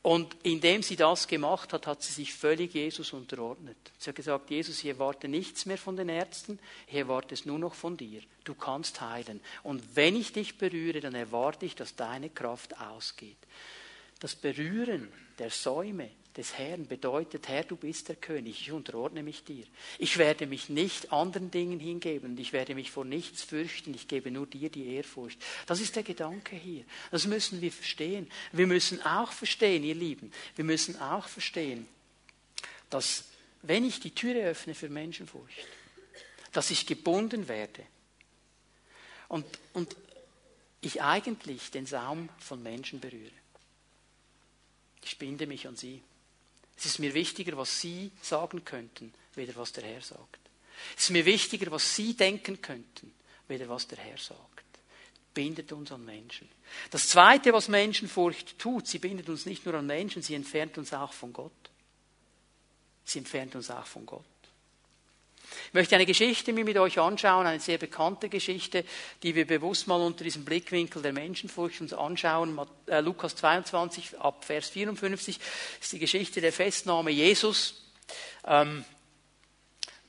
[0.07, 3.75] Und indem sie das gemacht hat, hat sie sich völlig Jesus unterordnet.
[3.97, 7.59] Sie hat gesagt, Jesus, ich erwarte nichts mehr von den Ärzten, ich erwarte es nur
[7.59, 8.21] noch von dir.
[8.45, 9.41] Du kannst heilen.
[9.63, 13.35] Und wenn ich dich berühre, dann erwarte ich, dass deine Kraft ausgeht.
[14.21, 19.43] Das Berühren der Säume des Herrn bedeutet, Herr, du bist der König, ich unterordne mich
[19.43, 19.65] dir.
[19.97, 24.07] Ich werde mich nicht anderen Dingen hingeben und ich werde mich vor nichts fürchten, ich
[24.07, 25.43] gebe nur dir die Ehrfurcht.
[25.65, 26.85] Das ist der Gedanke hier.
[27.09, 28.29] Das müssen wir verstehen.
[28.51, 31.87] Wir müssen auch verstehen, ihr Lieben, wir müssen auch verstehen,
[32.91, 33.25] dass
[33.63, 35.67] wenn ich die Türe öffne für Menschenfurcht,
[36.53, 37.83] dass ich gebunden werde
[39.27, 39.95] und, und
[40.81, 43.31] ich eigentlich den Saum von Menschen berühre.
[45.03, 46.03] Ich binde mich an sie.
[46.77, 50.39] Es ist mir wichtiger, was Sie sagen könnten, weder was der Herr sagt.
[50.95, 53.13] Es ist mir wichtiger, was Sie denken könnten,
[53.47, 54.65] weder was der Herr sagt.
[55.33, 56.49] Bindet uns an Menschen.
[56.91, 60.93] Das Zweite, was Menschenfurcht tut, sie bindet uns nicht nur an Menschen, sie entfernt uns
[60.93, 61.51] auch von Gott.
[63.05, 64.25] Sie entfernt uns auch von Gott.
[65.67, 68.83] Ich möchte eine Geschichte mir mit euch anschauen, eine sehr bekannte Geschichte,
[69.23, 72.59] die wir bewusst mal unter diesem Blickwinkel der Menschenfurcht uns anschauen.
[72.87, 75.39] Äh, Lukas 22 ab Vers 54
[75.81, 77.83] ist die Geschichte der Festnahme Jesus.
[78.45, 78.85] Ähm,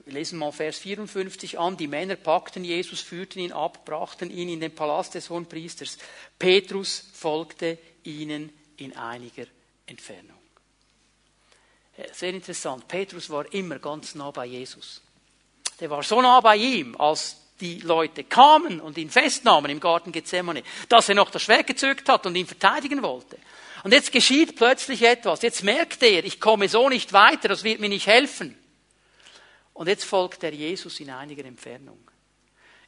[0.05, 1.77] wir lesen mal Vers 54 an.
[1.77, 5.99] Die Männer packten Jesus, führten ihn ab, brachten ihn in den Palast des Hohenpriesters.
[6.39, 9.47] Petrus folgte ihnen in einiger
[9.87, 10.39] Entfernung.
[12.13, 12.87] Sehr interessant.
[12.87, 15.03] Petrus war immer ganz nah bei Jesus
[15.81, 20.13] der war so nah bei ihm, als die Leute kamen und ihn festnahmen im Garten
[20.13, 23.39] Gethsemane, dass er noch das Schwert gezückt hat und ihn verteidigen wollte.
[23.85, 25.43] Und jetzt geschieht plötzlich etwas.
[25.43, 28.57] Jetzt merkt er, ich komme so nicht weiter, das wird mir nicht helfen.
[29.73, 31.99] Und jetzt folgt er Jesus in einiger Entfernung.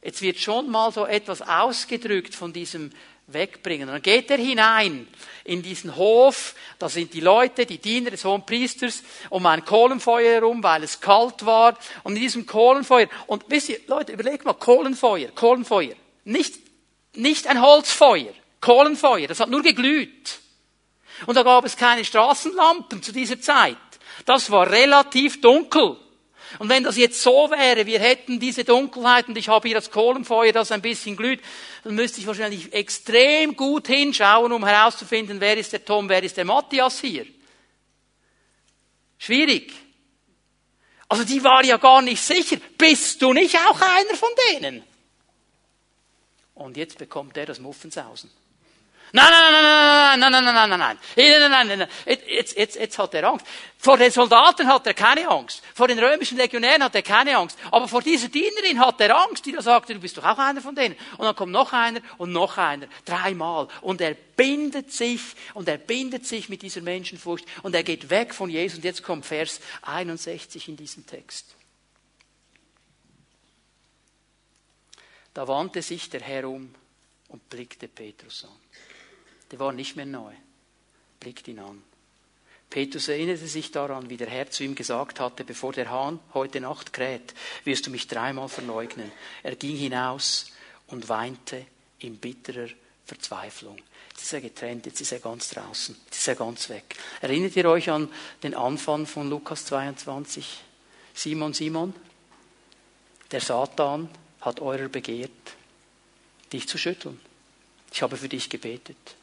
[0.03, 2.91] Jetzt wird schon mal so etwas ausgedrückt von diesem
[3.33, 3.89] wegbringen.
[3.89, 5.07] Und dann geht er hinein
[5.43, 10.33] in diesen Hof, da sind die Leute, die Diener des hohen Priesters, um ein Kohlenfeuer
[10.33, 11.77] herum, weil es kalt war.
[12.03, 15.95] Und in diesem Kohlenfeuer, und wisst ihr, Leute, überlegt mal, Kohlenfeuer, Kohlenfeuer.
[16.23, 16.55] Nicht,
[17.15, 20.39] nicht ein Holzfeuer, Kohlenfeuer, das hat nur geglüht.
[21.25, 23.77] Und da gab es keine Straßenlampen zu dieser Zeit.
[24.25, 25.97] Das war relativ dunkel.
[26.59, 29.91] Und wenn das jetzt so wäre, wir hätten diese Dunkelheit und ich habe hier das
[29.91, 31.41] Kohlenfeuer, das ein bisschen glüht,
[31.83, 36.37] dann müsste ich wahrscheinlich extrem gut hinschauen, um herauszufinden, wer ist der Tom, wer ist
[36.37, 37.25] der Matthias hier.
[39.17, 39.73] Schwierig.
[41.07, 42.57] Also die war ja gar nicht sicher.
[42.77, 44.83] Bist du nicht auch einer von denen?
[46.55, 48.29] Und jetzt bekommt er das Muffensausen.
[49.13, 51.89] Nein, nein, nein, nein, nein, nein, nein, nein, nein, nein, nein, nein.
[52.27, 53.45] Jetzt, jetzt, jetzt hat er Angst.
[53.77, 55.61] Vor den Soldaten hat er keine Angst.
[55.73, 57.57] Vor den römischen Legionären hat er keine Angst.
[57.71, 60.61] Aber vor dieser Dienerin hat er Angst, die da sagte, du bist doch auch einer
[60.61, 60.95] von denen.
[61.17, 62.87] Und dann kommt noch einer und noch einer.
[63.03, 63.67] Dreimal.
[63.81, 65.21] Und er bindet sich
[65.55, 68.77] und er bindet sich mit dieser Menschenfurcht und er geht weg von Jesus.
[68.77, 71.47] Und jetzt kommt Vers 61 in diesem Text.
[75.33, 76.73] Da wandte sich der Herr um
[77.27, 78.61] und blickte Petrus an
[79.51, 80.33] der war nicht mehr neu.
[81.19, 81.83] Blickt ihn an.
[82.69, 86.61] Petrus erinnerte sich daran, wie der Herr zu ihm gesagt hatte, bevor der Hahn heute
[86.61, 87.33] Nacht kräht,
[87.65, 89.11] wirst du mich dreimal verleugnen.
[89.43, 90.51] Er ging hinaus
[90.87, 91.65] und weinte
[91.99, 92.69] in bitterer
[93.05, 93.77] Verzweiflung.
[94.11, 96.95] Jetzt ist er getrennt, jetzt ist er ganz draußen, jetzt ist er ganz weg.
[97.19, 98.09] Erinnert ihr euch an
[98.41, 100.61] den Anfang von Lukas 22?
[101.13, 101.93] Simon, Simon,
[103.31, 104.09] der Satan
[104.39, 105.31] hat eurer begehrt,
[106.53, 107.19] dich zu schütteln.
[107.91, 109.15] Ich habe für dich gebetet.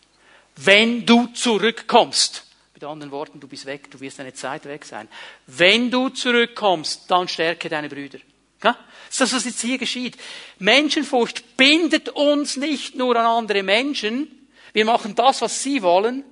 [0.64, 2.44] Wenn du zurückkommst.
[2.74, 5.08] Mit anderen Worten, du bist weg, du wirst eine Zeit weg sein.
[5.46, 8.18] Wenn du zurückkommst, dann stärke deine Brüder.
[8.60, 8.76] Das
[9.10, 10.16] ist das, was jetzt hier geschieht.
[10.58, 14.48] Menschenfurcht bindet uns nicht nur an andere Menschen.
[14.72, 16.24] Wir machen das, was sie wollen.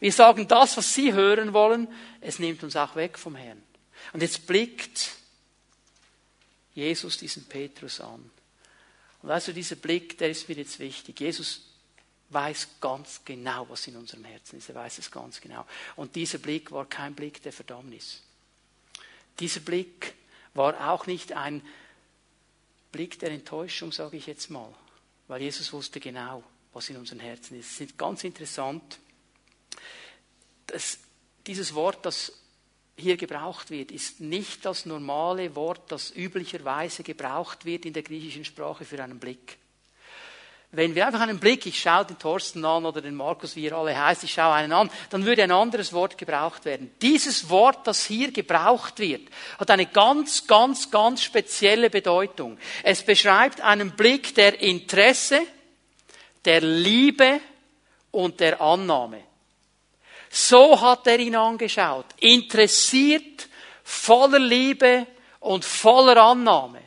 [0.00, 1.88] Wir sagen das, was sie hören wollen.
[2.20, 3.62] Es nimmt uns auch weg vom Herrn.
[4.12, 5.12] Und jetzt blickt
[6.74, 8.30] Jesus diesen Petrus an.
[9.22, 11.20] Und weißt du, dieser Blick, der ist mir jetzt wichtig.
[11.20, 11.65] Jesus
[12.30, 14.68] weiß ganz genau, was in unserem Herzen ist.
[14.68, 15.64] Er weiß es ganz genau.
[15.94, 18.22] Und dieser Blick war kein Blick der Verdammnis.
[19.38, 20.14] Dieser Blick
[20.54, 21.62] war auch nicht ein
[22.90, 24.72] Blick der Enttäuschung, sage ich jetzt mal,
[25.28, 27.72] weil Jesus wusste genau, was in unseren Herzen ist.
[27.72, 28.98] Es ist ganz interessant,
[30.66, 30.98] dass
[31.46, 32.32] dieses Wort, das
[32.96, 38.44] hier gebraucht wird, ist nicht das normale Wort, das üblicherweise gebraucht wird in der griechischen
[38.44, 39.58] Sprache für einen Blick.
[40.72, 43.76] Wenn wir einfach einen Blick, ich schaue den Thorsten an oder den Markus, wie er
[43.76, 46.92] alle heißt, ich schaue einen an, dann würde ein anderes Wort gebraucht werden.
[47.00, 49.22] Dieses Wort, das hier gebraucht wird,
[49.58, 52.58] hat eine ganz, ganz, ganz spezielle Bedeutung.
[52.82, 55.40] Es beschreibt einen Blick der Interesse,
[56.44, 57.40] der Liebe
[58.10, 59.22] und der Annahme.
[60.28, 62.06] So hat er ihn angeschaut.
[62.18, 63.48] Interessiert,
[63.84, 65.06] voller Liebe
[65.40, 66.85] und voller Annahme.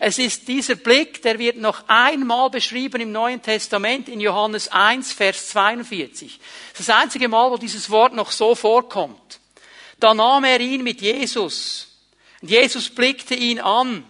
[0.00, 5.12] Es ist dieser Blick, der wird noch einmal beschrieben im Neuen Testament in Johannes 1,
[5.12, 6.38] Vers 42.
[6.72, 9.40] Das ist das einzige Mal, wo dieses Wort noch so vorkommt.
[9.98, 11.88] Da nahm er ihn mit Jesus.
[12.42, 14.04] Und Jesus blickte ihn an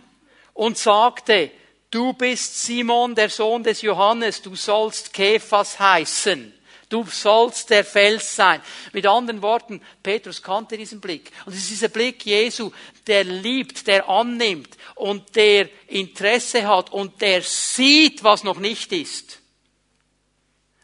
[0.55, 1.51] und sagte,
[1.91, 6.53] du bist Simon, der Sohn des Johannes, du sollst Kephas heißen.
[6.89, 8.63] Du sollst der Fels sein.
[8.93, 11.33] Mit anderen Worten, Petrus kannte diesen Blick.
[11.45, 12.71] Und es ist dieser Blick Jesu,
[13.09, 19.41] der liebt, der annimmt und der Interesse hat und der sieht, was noch nicht ist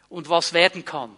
[0.09, 1.15] und was werden kann.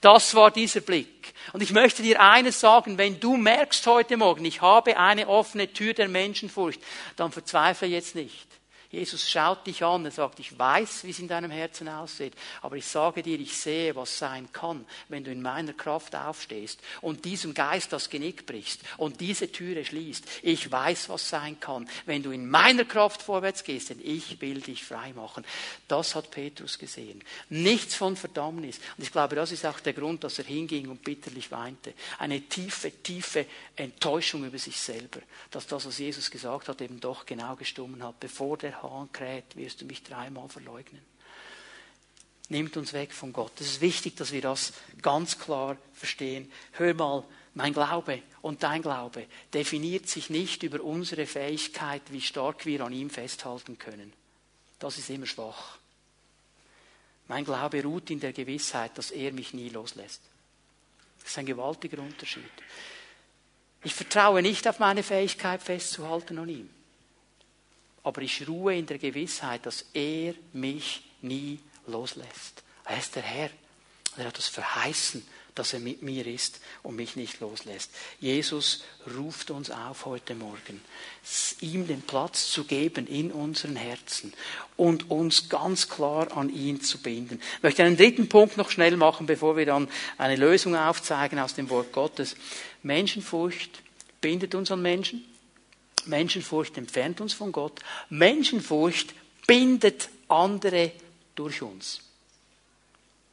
[0.00, 1.34] Das war dieser Blick.
[1.52, 5.72] Und ich möchte dir eines sagen, wenn du merkst heute Morgen, ich habe eine offene
[5.72, 6.80] Tür der Menschenfurcht,
[7.16, 8.49] dann verzweifle jetzt nicht.
[8.90, 12.74] Jesus schaut dich an, er sagt, ich weiß, wie es in deinem Herzen aussieht, aber
[12.74, 17.24] ich sage dir, ich sehe, was sein kann, wenn du in meiner Kraft aufstehst und
[17.24, 20.24] diesem Geist das Genick brichst und diese Türe schließt.
[20.42, 24.60] Ich weiß, was sein kann, wenn du in meiner Kraft vorwärts gehst, denn ich will
[24.60, 25.44] dich frei machen.
[25.86, 27.22] Das hat Petrus gesehen.
[27.48, 28.78] Nichts von Verdammnis.
[28.96, 31.94] Und ich glaube, das ist auch der Grund, dass er hinging und bitterlich weinte.
[32.18, 35.20] Eine tiefe, tiefe Enttäuschung über sich selber,
[35.52, 39.56] dass das, was Jesus gesagt hat, eben doch genau gestummen hat, bevor der Hahn kräht,
[39.56, 41.02] wirst du mich dreimal verleugnen.
[42.48, 43.52] Nimmt uns weg von Gott.
[43.60, 44.72] Es ist wichtig, dass wir das
[45.02, 46.50] ganz klar verstehen.
[46.72, 47.24] Hör mal,
[47.54, 52.92] mein Glaube und dein Glaube definiert sich nicht über unsere Fähigkeit, wie stark wir an
[52.92, 54.12] ihm festhalten können.
[54.80, 55.78] Das ist immer schwach.
[57.28, 60.20] Mein Glaube ruht in der Gewissheit, dass er mich nie loslässt.
[61.20, 62.50] Das ist ein gewaltiger Unterschied.
[63.84, 66.70] Ich vertraue nicht auf meine Fähigkeit festzuhalten an ihm
[68.02, 72.62] aber ich ruhe in der Gewissheit, dass er mich nie loslässt.
[72.84, 73.50] Er ist der Herr.
[74.16, 75.24] Er hat es verheißen,
[75.54, 77.90] dass er mit mir ist und mich nicht loslässt.
[78.18, 78.82] Jesus
[79.16, 80.80] ruft uns auf heute Morgen,
[81.60, 84.32] ihm den Platz zu geben in unseren Herzen
[84.76, 87.40] und uns ganz klar an ihn zu binden.
[87.56, 89.88] Ich möchte einen dritten Punkt noch schnell machen, bevor wir dann
[90.18, 92.36] eine Lösung aufzeigen aus dem Wort Gottes.
[92.82, 93.82] Menschenfurcht
[94.20, 95.24] bindet uns an Menschen.
[96.06, 97.80] Menschenfurcht entfernt uns von Gott.
[98.08, 99.14] Menschenfurcht
[99.46, 100.92] bindet andere
[101.34, 102.00] durch uns.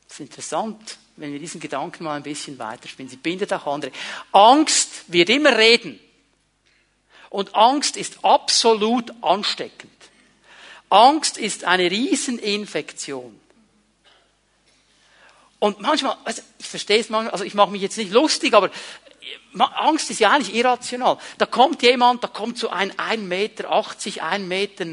[0.07, 3.09] Das ist interessant, wenn wir diesen Gedanken mal ein bisschen weiterspielen.
[3.09, 3.91] Sie bindet auch andere.
[4.31, 5.99] Angst wird immer reden.
[7.29, 9.91] Und Angst ist absolut ansteckend.
[10.89, 13.37] Angst ist eine Rieseninfektion.
[15.59, 18.69] Und manchmal, also ich verstehe es manchmal, also ich mache mich jetzt nicht lustig, aber
[19.57, 21.17] Angst ist ja eigentlich irrational.
[21.37, 24.85] Da kommt jemand, da kommt so ein 1,80 Meter, 1,90 Meter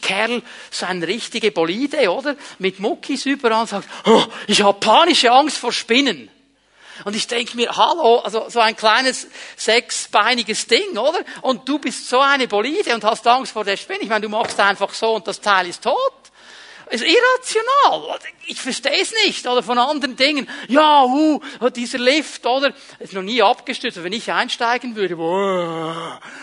[0.00, 2.36] Kerl, so ein richtige Bolide, oder?
[2.58, 6.30] Mit Muckis überall und sagt, oh, ich habe panische Angst vor Spinnen.
[7.04, 11.20] Und ich denke mir, hallo, also so ein kleines sechsbeiniges Ding, oder?
[11.42, 14.00] Und du bist so eine Bolide und hast Angst vor der Spinne.
[14.02, 16.17] Ich meine, du machst einfach so und das Teil ist tot
[16.90, 18.18] ist irrational.
[18.46, 19.46] Ich verstehe es nicht.
[19.46, 20.48] Oder von anderen Dingen.
[20.68, 21.40] Ja, uh,
[21.74, 22.72] dieser Lift, oder?
[22.98, 24.02] Ist noch nie abgestürzt.
[24.02, 25.16] Wenn ich einsteigen würde,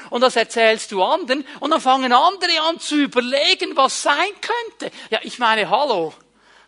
[0.09, 4.95] und das erzählst du anderen, und dann fangen andere an zu überlegen, was sein könnte.
[5.09, 6.13] Ja, ich meine, hallo.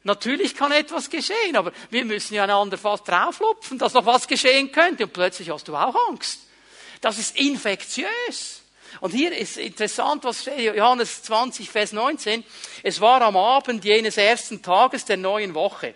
[0.04, 4.72] Natürlich kann etwas geschehen, aber wir müssen ja einander fast drauflupfen, dass noch was geschehen
[4.72, 5.04] könnte.
[5.04, 6.40] Und plötzlich hast du auch Angst.
[7.02, 8.57] Das ist infektiös.
[9.02, 12.44] Und hier ist interessant, was Johannes 20, Vers 19.
[12.84, 15.94] Es war am Abend jenes ersten Tages der neuen Woche.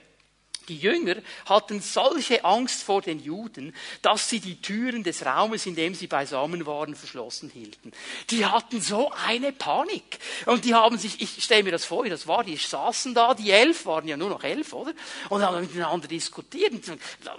[0.72, 1.18] Die Jünger
[1.48, 6.08] hatten solche Angst vor den Juden, dass sie die Türen des Raumes, in dem sie
[6.08, 7.92] beisammen waren, verschlossen hielten.
[8.30, 10.20] Die hatten so eine Panik.
[10.46, 13.34] Und die haben sich, ich stelle mir das vor, wie das war, die saßen da,
[13.34, 14.94] die elf, waren ja nur noch elf, oder?
[15.28, 16.72] Und haben miteinander diskutiert.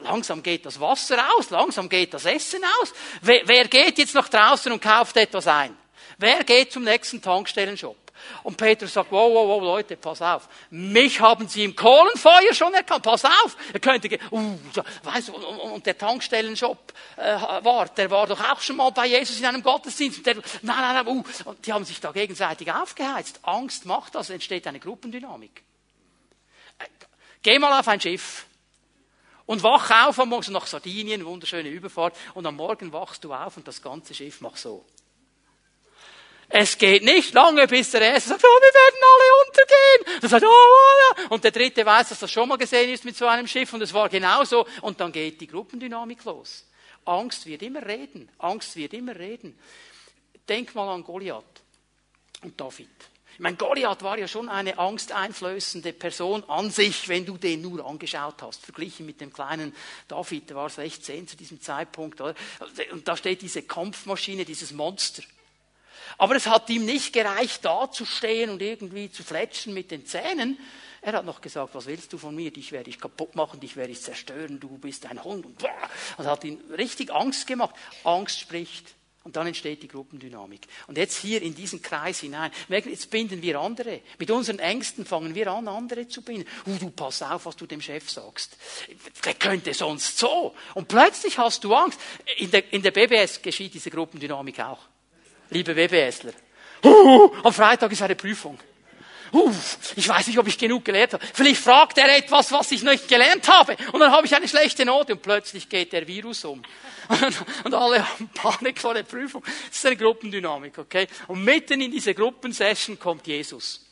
[0.03, 2.93] Langsam geht das Wasser aus, langsam geht das Essen aus.
[3.23, 5.75] Wer, wer geht jetzt nach draußen und kauft etwas ein?
[6.19, 8.02] Wer geht zum nächsten Tankstellenshop?
[8.43, 10.49] Und Petrus sagt, wow, wow, wow, Leute, pass auf.
[10.71, 13.03] Mich haben sie im Kohlenfeuer schon erkannt.
[13.03, 13.57] Pass auf.
[13.73, 14.59] Er könnte, uh,
[15.03, 19.39] weißt du, und der Tankstellenshop äh, war, der war doch auch schon mal bei Jesus
[19.39, 20.25] in einem Gottesdienst.
[20.27, 23.41] Der, nein, nein, nein, uh, und die haben sich da gegenseitig aufgeheizt.
[23.43, 25.63] Angst macht das, entsteht eine Gruppendynamik.
[26.79, 26.85] Äh,
[27.43, 28.47] geh mal auf ein Schiff.
[29.47, 33.57] Und wach auf am Morgen nach Sardinien, wunderschöne Überfahrt, und am Morgen wachst du auf
[33.57, 34.85] und das ganze Schiff macht so.
[36.55, 40.31] Es geht nicht lange, bis der erste sagt, oh, wir werden alle untergehen.
[40.31, 41.29] Sagt, oh, oh, ja.
[41.31, 43.81] Und der dritte weiß, dass das schon mal gesehen ist mit so einem Schiff und
[43.81, 44.67] es war genauso.
[44.83, 46.67] Und dann geht die Gruppendynamik los.
[47.07, 48.29] Angst wird immer reden.
[48.37, 49.59] Angst wird immer reden.
[50.47, 51.63] Denk mal an Goliath
[52.43, 52.91] und David.
[53.33, 57.87] Ich meine, Goliath war ja schon eine angsteinflößende Person an sich, wenn du den nur
[57.87, 58.63] angeschaut hast.
[58.63, 59.75] Verglichen mit dem kleinen
[60.07, 62.21] David, der war 16 zu diesem Zeitpunkt.
[62.21, 62.35] Oder?
[62.93, 65.23] Und da steht diese Kampfmaschine, dieses Monster.
[66.19, 70.07] Aber es hat ihm nicht gereicht, da zu stehen und irgendwie zu fletschen mit den
[70.07, 70.59] Zähnen.
[71.05, 72.53] Er hat noch gesagt, was willst du von mir?
[72.53, 75.45] Dich werde ich kaputt machen, dich werde ich zerstören, du bist ein Hund.
[75.45, 75.63] Und
[76.17, 77.75] das hat ihn richtig Angst gemacht.
[78.05, 78.95] Angst spricht.
[79.25, 80.67] Und dann entsteht die Gruppendynamik.
[80.89, 82.51] Und jetzt hier in diesen Kreis hinein.
[82.69, 84.01] Jetzt binden wir andere.
[84.19, 86.49] Mit unseren Ängsten fangen wir an, andere zu binden.
[86.67, 88.57] Uh, du pass auf, was du dem Chef sagst.
[89.25, 90.55] Der könnte sonst so.
[90.75, 92.01] Und plötzlich hast du Angst.
[92.39, 94.89] In der, in der BBS geschieht diese Gruppendynamik auch
[95.53, 96.33] liebe WBSler.
[96.85, 98.59] Uh, am Freitag ist eine Prüfung.
[99.33, 99.53] Uh,
[99.95, 101.25] ich weiß nicht, ob ich genug gelernt habe.
[101.33, 103.77] Vielleicht fragt er etwas, was ich nicht gelernt habe.
[103.93, 106.61] Und dann habe ich eine schlechte Note und plötzlich geht der Virus um.
[107.65, 109.45] Und alle haben Panik vor der Prüfung.
[109.45, 111.07] Das ist eine Gruppendynamik, okay?
[111.29, 113.85] Und mitten in diese Gruppensession kommt Jesus.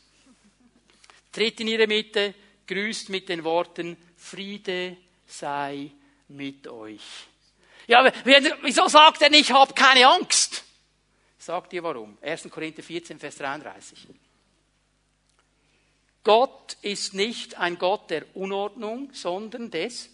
[1.31, 2.33] Tritt in ihre Mitte,
[2.67, 4.97] grüßt mit den Worten, Friede
[5.27, 5.91] sei
[6.27, 7.01] mit euch.
[7.87, 8.11] Ja,
[8.63, 10.63] wieso sagt er nicht, hab keine Angst?
[11.41, 12.19] Sagt ihr warum?
[12.21, 12.51] 1.
[12.51, 14.07] Korinther 14, Vers 33.
[16.23, 20.11] Gott ist nicht ein Gott der Unordnung, sondern des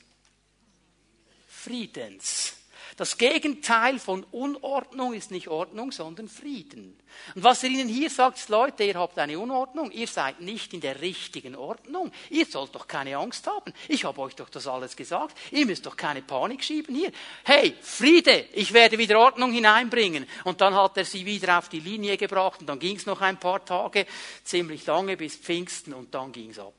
[1.45, 2.56] Friedens.
[2.97, 6.97] Das Gegenteil von Unordnung ist nicht Ordnung, sondern Frieden.
[7.35, 10.73] Und was er ihnen hier sagt, ist, Leute, ihr habt eine Unordnung, ihr seid nicht
[10.73, 12.11] in der richtigen Ordnung.
[12.31, 13.71] Ihr sollt doch keine Angst haben.
[13.87, 15.37] Ich habe euch doch das alles gesagt.
[15.51, 17.11] Ihr müsst doch keine Panik schieben hier.
[17.43, 20.25] Hey, Friede, ich werde wieder Ordnung hineinbringen.
[20.43, 23.21] Und dann hat er sie wieder auf die Linie gebracht und dann ging es noch
[23.21, 24.07] ein paar Tage,
[24.43, 26.73] ziemlich lange bis Pfingsten und dann ging es ab.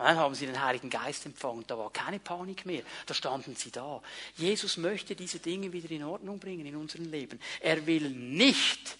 [0.00, 1.62] Und dann haben sie den Heiligen Geist empfangen.
[1.66, 2.82] Da war keine Panik mehr.
[3.04, 4.00] Da standen sie da.
[4.34, 7.38] Jesus möchte diese Dinge wieder in Ordnung bringen in unserem Leben.
[7.60, 8.96] Er will nicht,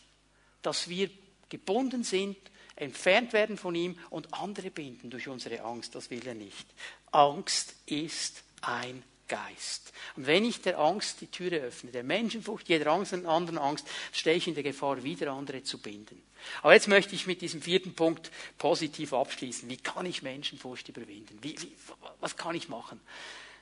[0.61, 1.09] dass wir
[1.49, 2.37] gebunden sind,
[2.77, 5.95] entfernt werden von ihm und andere binden durch unsere Angst.
[5.95, 6.67] Das will er nicht.
[7.13, 9.95] Angst ist ein Geist.
[10.17, 14.49] Und wenn ich der Angst die Türe öffne, der Menschenfurcht, jeder anderen Angst, stehe ich
[14.49, 16.23] in der Gefahr, wieder andere zu binden.
[16.63, 19.69] Aber jetzt möchte ich mit diesem vierten Punkt positiv abschließen.
[19.69, 21.39] Wie kann ich Menschenfurcht überwinden?
[21.43, 21.73] Wie, wie,
[22.21, 23.01] was kann ich machen?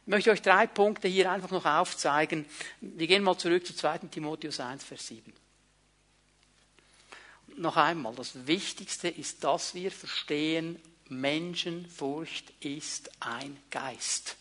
[0.03, 2.47] Ich möchte euch drei Punkte hier einfach noch aufzeigen.
[2.81, 3.99] Wir gehen mal zurück zu 2.
[4.11, 5.33] Timotheus 1, Vers 7.
[7.59, 14.37] Noch einmal, das Wichtigste ist, dass wir verstehen, Menschenfurcht ist ein Geist.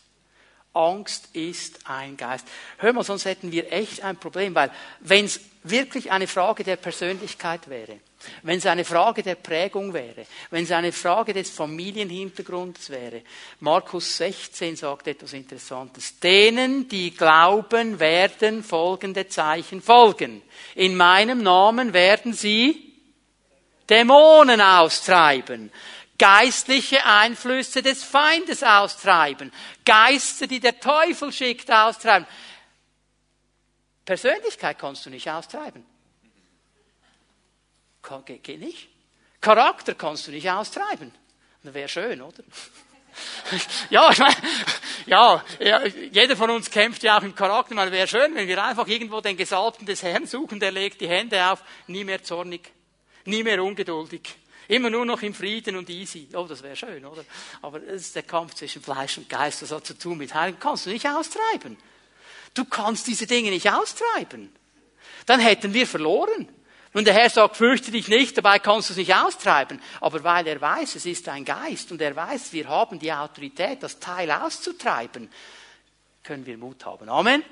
[0.72, 2.46] Angst ist ein Geist.
[2.78, 4.70] Hör mal, sonst hätten wir echt ein Problem, weil
[5.00, 8.00] wenn es wirklich eine Frage der Persönlichkeit wäre,
[8.42, 13.22] wenn es eine Frage der Prägung wäre, wenn es eine Frage des Familienhintergrunds wäre,
[13.60, 16.18] Markus 16 sagt etwas Interessantes.
[16.18, 20.42] Denen, die glauben, werden folgende Zeichen folgen.
[20.74, 22.94] In meinem Namen werden sie
[23.88, 25.70] Dämonen austreiben
[26.18, 29.52] geistliche Einflüsse des Feindes austreiben,
[29.84, 32.26] Geister, die der Teufel schickt, austreiben.
[34.04, 35.86] Persönlichkeit kannst du nicht austreiben.
[38.24, 38.88] Geht nicht.
[39.40, 41.12] Charakter kannst du nicht austreiben.
[41.62, 42.42] Das wäre schön, oder?
[43.90, 44.36] ja, ich meine,
[45.06, 45.44] ja,
[46.12, 47.74] jeder von uns kämpft ja auch im Charakter.
[47.74, 51.08] Man wäre schön, wenn wir einfach irgendwo den Gesalbten des Herrn suchen, der legt die
[51.08, 52.72] Hände auf, nie mehr zornig,
[53.24, 54.36] nie mehr ungeduldig,
[54.68, 56.28] Immer nur noch im Frieden und easy.
[56.34, 57.24] Oh, das wäre schön, oder?
[57.62, 59.62] Aber es ist der Kampf zwischen Fleisch und Geist.
[59.62, 60.60] Das hat zu tun mit Heiligen.
[60.60, 61.78] Kannst du nicht austreiben.
[62.52, 64.54] Du kannst diese Dinge nicht austreiben.
[65.24, 66.48] Dann hätten wir verloren.
[66.98, 69.80] Und der Herr sagt, fürchte dich nicht, dabei kannst du es nicht austreiben.
[70.00, 73.84] Aber weil er weiß, es ist ein Geist und er weiß, wir haben die Autorität,
[73.84, 75.30] das Teil auszutreiben,
[76.24, 77.08] können wir Mut haben.
[77.08, 77.44] Amen.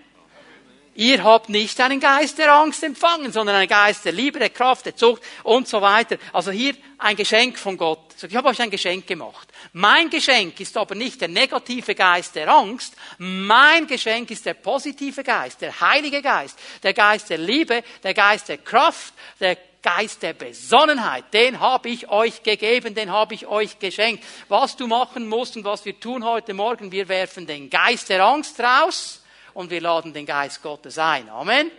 [0.97, 4.87] Ihr habt nicht einen Geist der Angst empfangen, sondern einen Geist der Liebe, der Kraft,
[4.87, 6.17] der Zucht und so weiter.
[6.33, 8.15] Also hier ein Geschenk von Gott.
[8.27, 9.47] Ich habe euch ein Geschenk gemacht.
[9.75, 12.95] Mein Geschenk ist aber nicht der negative Geist der Angst.
[13.19, 18.49] Mein Geschenk ist der positive Geist, der Heilige Geist, der Geist der Liebe, der Geist
[18.49, 23.79] der Kraft, der Geist der Besonnenheit, den habe ich euch gegeben, den habe ich euch
[23.79, 24.25] geschenkt.
[24.49, 28.25] Was du machen musst und was wir tun heute Morgen, wir werfen den Geist der
[28.25, 29.23] Angst raus
[29.57, 31.31] und wir laden den Geist Gottes ein.
[31.31, 31.71] Amen.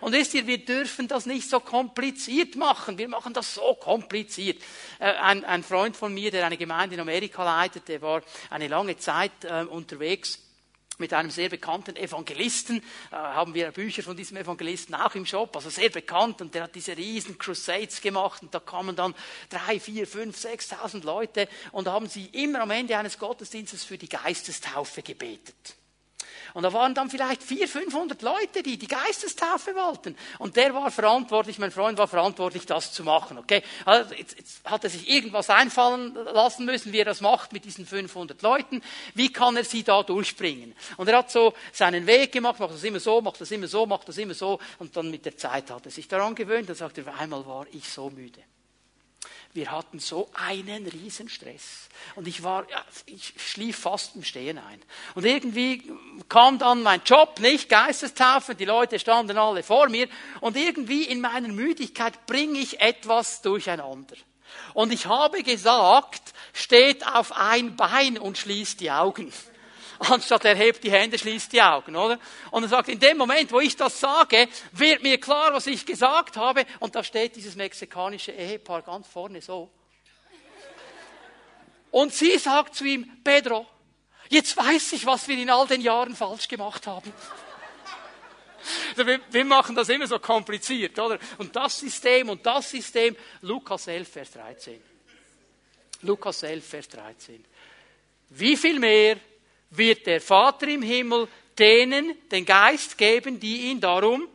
[0.00, 2.96] Und wisst ihr, wir dürfen das nicht so kompliziert machen.
[2.96, 4.62] Wir machen das so kompliziert.
[5.00, 8.68] Äh, ein, ein Freund von mir, der eine Gemeinde in Amerika leitet, der war eine
[8.68, 10.38] lange Zeit äh, unterwegs
[10.98, 12.78] mit einem sehr bekannten Evangelisten,
[13.10, 16.64] äh, haben wir Bücher von diesem Evangelisten auch im Shop, also sehr bekannt und der
[16.64, 19.12] hat diese riesen Crusades gemacht und da kamen dann
[19.48, 24.08] drei, vier, fünf, sechstausend Leute und haben sie immer am Ende eines Gottesdienstes für die
[24.08, 25.74] Geistestaufe gebetet.
[26.54, 30.16] Und da waren dann vielleicht 400, 500 Leute, die die Geistestaufe wollten.
[30.38, 33.38] Und der war verantwortlich, mein Freund war verantwortlich, das zu machen.
[33.38, 33.62] Okay?
[33.84, 37.64] Also jetzt, jetzt hat er sich irgendwas einfallen lassen müssen, wie er das macht mit
[37.64, 38.82] diesen 500 Leuten.
[39.14, 40.76] Wie kann er sie da durchbringen?
[40.96, 43.84] Und er hat so seinen Weg gemacht, macht das immer so, macht das immer so,
[43.84, 44.60] macht das immer so.
[44.78, 47.88] Und dann mit der Zeit hat er sich daran gewöhnt und sagte, einmal war ich
[47.88, 48.40] so müde.
[49.54, 51.88] Wir hatten so einen Riesenstress.
[52.16, 54.82] Und ich war, ja, ich schlief fast im Stehen ein.
[55.14, 55.92] Und irgendwie
[56.28, 60.08] kam dann mein Job, nicht Geistestaufe, die Leute standen alle vor mir.
[60.40, 64.16] Und irgendwie in meiner Müdigkeit bringe ich etwas durcheinander.
[64.74, 69.32] Und ich habe gesagt, steht auf ein Bein und schließt die Augen
[70.10, 72.18] anstatt er hebt die Hände, schließt die Augen, oder?
[72.50, 75.84] Und er sagt, in dem Moment, wo ich das sage, wird mir klar, was ich
[75.86, 76.64] gesagt habe.
[76.80, 79.70] Und da steht dieses mexikanische Ehepaar ganz vorne so.
[81.90, 83.66] Und sie sagt zu ihm, Pedro,
[84.28, 87.12] jetzt weiß ich, was wir in all den Jahren falsch gemacht haben.
[89.30, 91.18] Wir machen das immer so kompliziert, oder?
[91.36, 93.14] Und das System und das System.
[93.42, 94.82] Lukas 11, Vers 13.
[96.00, 97.44] Lukas 11, Vers 13.
[98.30, 99.18] Wie viel mehr
[99.70, 104.28] wird der Vater im Himmel denen den Geist geben, die ihn darum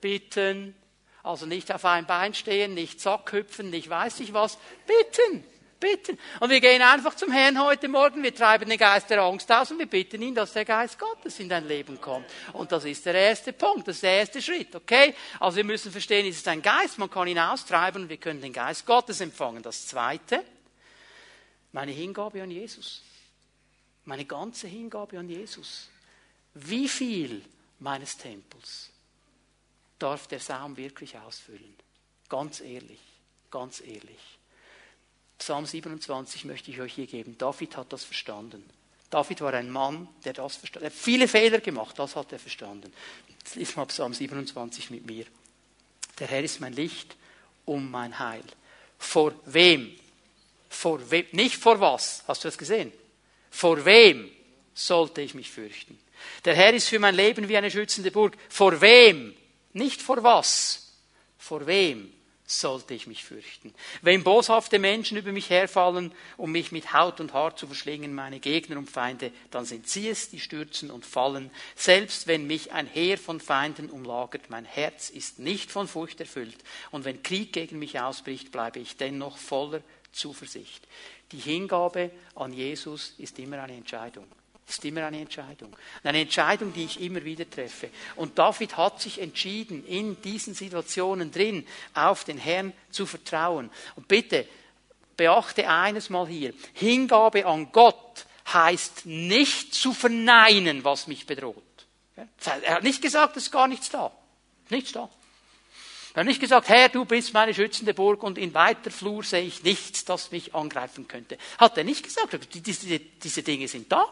[0.00, 0.74] bitten.
[1.22, 4.58] Also nicht auf ein Bein stehen, nicht Sack hüpfen, nicht weiß ich was.
[4.86, 5.44] Bitten,
[5.80, 6.18] bitten.
[6.38, 9.72] Und wir gehen einfach zum Herrn heute Morgen, wir treiben den Geist der Angst aus
[9.72, 12.26] und wir bitten ihn, dass der Geist Gottes in dein Leben kommt.
[12.52, 15.14] Und das ist der erste Punkt, das ist der erste Schritt, okay?
[15.40, 18.40] Also wir müssen verstehen, es ist ein Geist, man kann ihn austreiben und wir können
[18.40, 19.62] den Geist Gottes empfangen.
[19.62, 20.44] Das zweite,
[21.72, 23.02] meine Hingabe an Jesus
[24.06, 25.88] meine ganze Hingabe an Jesus.
[26.54, 27.42] Wie viel
[27.80, 28.90] meines Tempels
[29.98, 31.74] darf der Saum wirklich ausfüllen?
[32.28, 33.00] Ganz ehrlich,
[33.50, 34.38] ganz ehrlich.
[35.38, 37.36] Psalm 27 möchte ich euch hier geben.
[37.36, 38.64] David hat das verstanden.
[39.10, 40.92] David war ein Mann, der das verstanden hat.
[40.92, 42.92] Er hat viele Fehler gemacht, das hat er verstanden.
[43.28, 45.26] Jetzt liest mal Psalm 27 mit mir.
[46.18, 47.16] Der Herr ist mein Licht
[47.64, 48.42] um mein Heil.
[48.98, 49.94] Vor wem?
[50.68, 51.26] Vor wem?
[51.32, 52.24] Nicht vor was.
[52.26, 52.92] Hast du das gesehen?
[53.56, 54.30] Vor wem
[54.74, 55.98] sollte ich mich fürchten?
[56.44, 58.36] Der Herr ist für mein Leben wie eine schützende Burg.
[58.50, 59.34] Vor wem?
[59.72, 60.92] Nicht vor was.
[61.38, 62.12] Vor wem
[62.44, 63.72] sollte ich mich fürchten?
[64.02, 68.40] Wenn boshafte Menschen über mich herfallen, um mich mit Haut und Haar zu verschlingen, meine
[68.40, 71.50] Gegner und Feinde, dann sind sie es, die stürzen und fallen.
[71.76, 76.58] Selbst wenn mich ein Heer von Feinden umlagert, mein Herz ist nicht von Furcht erfüllt.
[76.90, 79.80] Und wenn Krieg gegen mich ausbricht, bleibe ich dennoch voller
[80.12, 80.86] Zuversicht.
[81.32, 84.26] Die Hingabe an Jesus ist immer eine Entscheidung.
[84.68, 85.76] Ist immer eine Entscheidung.
[86.02, 87.90] Eine Entscheidung, die ich immer wieder treffe.
[88.16, 93.70] Und David hat sich entschieden, in diesen Situationen drin auf den Herrn zu vertrauen.
[93.94, 94.46] Und bitte,
[95.16, 96.52] beachte eines mal hier.
[96.74, 101.62] Hingabe an Gott heißt nicht zu verneinen, was mich bedroht.
[102.44, 104.10] Er hat nicht gesagt, es ist gar nichts da.
[104.68, 105.08] Nichts da.
[106.16, 109.42] Er hat nicht gesagt, Herr, du bist meine schützende Burg und in weiter Flur sehe
[109.42, 111.36] ich nichts, das mich angreifen könnte.
[111.58, 112.38] Hat er nicht gesagt.
[112.54, 114.06] Diese, diese Dinge sind da.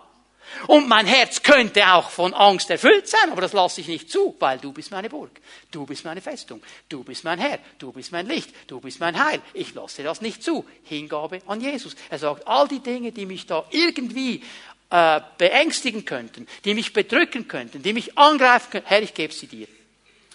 [0.67, 4.37] Und mein Herz könnte auch von Angst erfüllt sein, aber das lasse ich nicht zu,
[4.39, 5.31] weil du bist meine Burg,
[5.71, 9.19] du bist meine Festung, du bist mein Herr, du bist mein Licht, du bist mein
[9.25, 9.41] Heil.
[9.55, 10.67] Ich lasse das nicht zu.
[10.83, 11.97] Hingabe an Jesus.
[12.11, 14.43] Er sagt, all die Dinge, die mich da irgendwie
[14.91, 19.47] äh, beängstigen könnten, die mich bedrücken könnten, die mich angreifen könnten, Herr, ich gebe sie
[19.47, 19.69] dir.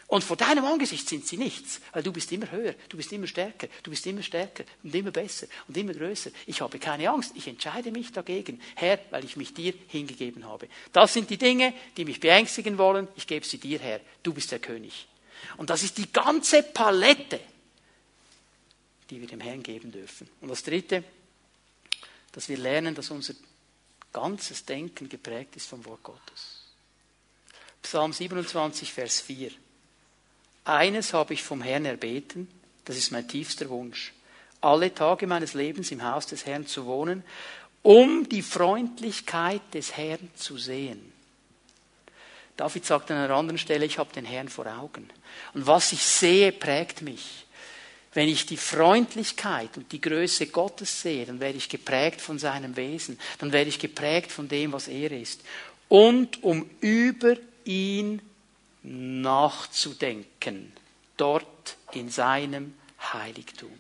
[0.10, 3.28] Und vor deinem Angesicht sind sie nichts, weil du bist immer höher, du bist immer
[3.28, 6.32] stärker, du bist immer stärker und immer besser und immer größer.
[6.48, 10.68] Ich habe keine Angst, ich entscheide mich dagegen, Herr, weil ich mich dir hingegeben habe.
[10.94, 14.02] Das sind die Dinge, die mich beängstigen wollen, ich gebe sie dir, Herr.
[14.24, 15.08] Du bist der König.
[15.58, 17.40] Und das ist die ganze Palette,
[19.12, 20.28] die wir dem Herrn geben dürfen.
[20.42, 21.04] Und das Dritte,
[22.32, 23.36] dass wir lernen, dass unser
[24.12, 26.64] ganzes Denken geprägt ist vom Wort Gottes.
[27.84, 29.52] Psalm 27, Vers 4.
[30.66, 32.48] Eines habe ich vom Herrn erbeten,
[32.86, 34.14] das ist mein tiefster Wunsch,
[34.62, 37.24] alle Tage meines Lebens im Haus des Herrn zu wohnen,
[37.82, 41.14] um die Freundlichkeit des Herrn zu sehen.
[42.58, 45.10] David sagt an einer anderen Stelle, ich habe den Herrn vor Augen.
[45.54, 47.46] Und was ich sehe, prägt mich.
[48.14, 52.76] Wenn ich die Freundlichkeit und die Größe Gottes sehe, dann werde ich geprägt von seinem
[52.76, 55.42] Wesen, dann werde ich geprägt von dem, was er ist.
[55.88, 58.22] Und um über ihn
[58.84, 60.72] nachzudenken,
[61.18, 62.74] dort in seinem
[63.14, 63.72] Heiligtum.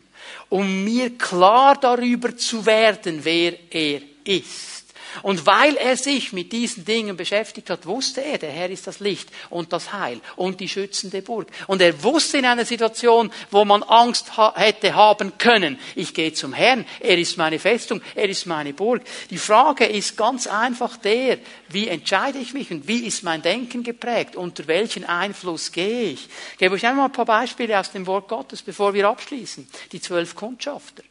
[0.49, 4.78] Um mir klar darüber zu werden, wer er ist.
[5.23, 8.99] Und weil er sich mit diesen Dingen beschäftigt hat, wusste er, der Herr ist das
[8.99, 11.47] Licht und das Heil und die schützende Burg.
[11.67, 16.33] Und er wusste in einer Situation, wo man Angst ha hätte haben können, ich gehe
[16.33, 19.01] zum Herrn, er ist meine Festung, er ist meine Burg.
[19.29, 21.39] Die Frage ist ganz einfach der,
[21.69, 26.27] wie entscheide ich mich und wie ist mein Denken geprägt, unter welchen Einfluss gehe ich.
[26.53, 29.67] Ich gebe euch einmal ein paar Beispiele aus dem Wort Gottes, bevor wir abschließen.
[29.91, 31.03] Die zwölf Kundschafter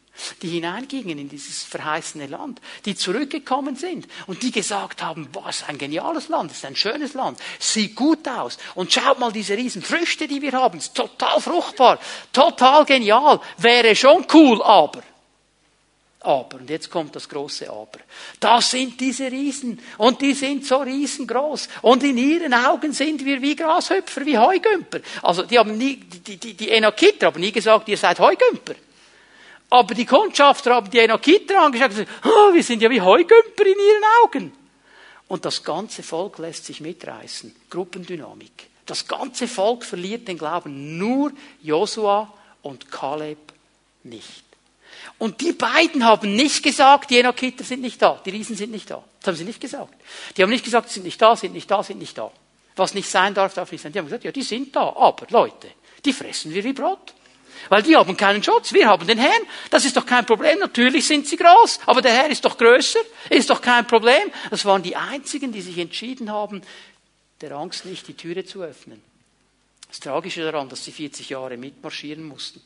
[0.43, 5.79] die hineingingen in dieses verheißene Land, die zurückgekommen sind und die gesagt haben, ist ein
[5.79, 10.29] geniales Land, ist ein schönes Land, sieht gut aus und schaut mal diese riesen Früchte,
[10.29, 11.99] die wir haben, ist total fruchtbar,
[12.33, 15.03] total genial, wäre schon cool, aber
[16.21, 18.01] aber, und jetzt kommt das große Aber.
[18.41, 19.81] Das sind diese Riesen.
[19.99, 21.69] Und die sind so riesengroß.
[21.83, 24.99] Und in ihren Augen sind wir wie Grashüpfer, wie Heugümper.
[25.23, 28.75] Also, die haben nie, die, die, die Enakiter haben nie gesagt, ihr seid Heugümper.
[29.71, 33.67] Aber die Kundschafter haben die Enokiter angeschaut und gesagt, oh, wir sind ja wie Heugümper
[33.67, 34.53] in ihren Augen.
[35.29, 37.55] Und das ganze Volk lässt sich mitreißen.
[37.69, 38.69] Gruppendynamik.
[38.87, 40.97] Das ganze Volk verliert den Glauben.
[40.97, 43.39] Nur Josua und Kaleb
[44.05, 44.45] nicht.
[45.19, 48.91] Und die beiden haben nicht gesagt, die Enokiter sind nicht da, die Riesen sind nicht
[48.91, 49.05] da.
[49.21, 49.95] Das haben sie nicht gesagt.
[50.37, 52.31] Die haben nicht gesagt, sie sind nicht da, sind nicht da, sind nicht da.
[52.77, 53.93] Was nicht sein darf, darf nicht sein.
[53.93, 55.69] Die haben gesagt, ja, die sind da, aber Leute,
[56.05, 57.15] die fressen wir wie Brot.
[57.69, 59.43] Weil die haben keinen Schutz, wir haben den Herrn.
[59.71, 60.59] Das ist doch kein Problem.
[60.59, 63.01] Natürlich sind sie groß, aber der Herr ist doch größer,
[63.31, 64.31] ist doch kein Problem.
[64.51, 66.63] Das waren die einzigen, die sich entschieden haben,
[67.41, 69.03] der Angst nicht die Türe zu öffnen.
[69.89, 72.61] Das Tragische daran, dass sie 40 Jahre mitmarschieren mussten.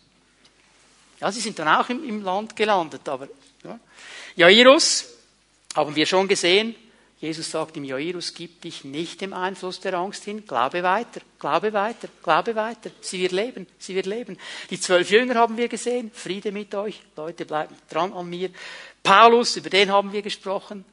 [1.21, 3.29] Ja, sie sind dann auch im, im Land gelandet, aber
[3.63, 3.79] ja.
[4.35, 5.07] Jairus
[5.77, 6.75] haben wir schon gesehen,
[7.23, 11.73] Jesus sagt im Jairus, gib dich nicht dem Einfluss der Angst hin, glaube weiter, glaube
[11.73, 12.91] weiter, glaube weiter.
[13.01, 14.37] Sie wird leben, sie wird leben.
[14.71, 18.51] Die zwölf Jünger haben wir gesehen, Friede mit euch, Leute bleiben dran an mir.
[19.05, 20.85] Paulus, über den haben wir gesprochen.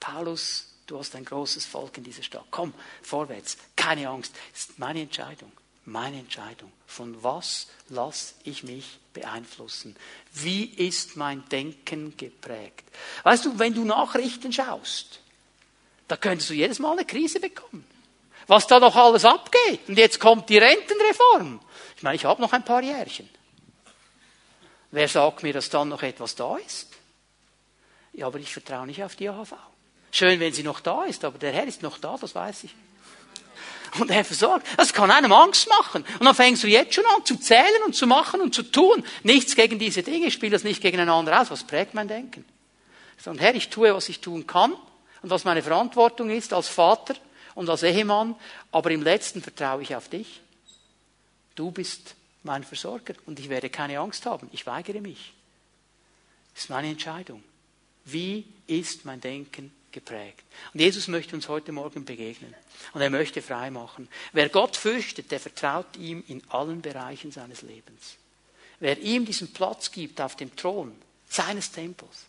[0.00, 2.46] Paulus, du hast ein großes Volk in dieser Stadt.
[2.50, 2.72] Komm,
[3.02, 4.34] vorwärts, keine Angst.
[4.52, 5.52] Das ist meine Entscheidung,
[5.84, 6.72] meine Entscheidung.
[6.86, 9.96] Von was lasse ich mich beeinflussen?
[10.32, 12.84] Wie ist mein Denken geprägt?
[13.22, 15.18] Weißt du, wenn du Nachrichten schaust,
[16.12, 17.86] da könntest du jedes Mal eine Krise bekommen.
[18.46, 19.80] Was da noch alles abgeht.
[19.88, 21.58] Und jetzt kommt die Rentenreform.
[21.96, 23.26] Ich meine, ich habe noch ein paar Jährchen.
[24.90, 26.88] Wer sagt mir, dass dann noch etwas da ist?
[28.12, 29.54] Ja, aber ich vertraue nicht auf die AHV.
[30.10, 32.74] Schön, wenn sie noch da ist, aber der Herr ist noch da, das weiß ich.
[33.98, 34.66] Und er versorgt.
[34.76, 36.04] Das kann einem Angst machen.
[36.18, 39.02] Und dann fängst du jetzt schon an zu zählen und zu machen und zu tun.
[39.22, 41.50] Nichts gegen diese Dinge, ich spiele das nicht gegeneinander aus.
[41.50, 42.44] Was prägt mein Denken?
[43.24, 44.74] Und Herr, ich tue, was ich tun kann
[45.22, 47.14] und was meine Verantwortung ist als Vater
[47.54, 48.34] und als Ehemann,
[48.70, 50.40] aber im letzten vertraue ich auf dich.
[51.54, 54.48] Du bist mein Versorger und ich werde keine Angst haben.
[54.52, 55.32] Ich weigere mich.
[56.54, 57.42] Das ist meine Entscheidung.
[58.04, 60.42] Wie ist mein Denken geprägt?
[60.74, 62.54] Und Jesus möchte uns heute Morgen begegnen.
[62.94, 64.08] Und er möchte frei machen.
[64.32, 68.16] Wer Gott fürchtet, der vertraut ihm in allen Bereichen seines Lebens.
[68.80, 70.96] Wer ihm diesen Platz gibt auf dem Thron
[71.28, 72.26] seines Tempels,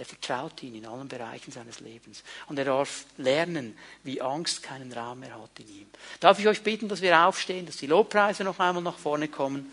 [0.00, 2.22] der vertraut ihn in allen Bereichen seines Lebens.
[2.48, 5.86] Und er darf lernen, wie Angst keinen Raum mehr hat in ihm.
[6.20, 9.70] Darf ich euch bitten, dass wir aufstehen, dass die Lobpreise noch einmal nach vorne kommen.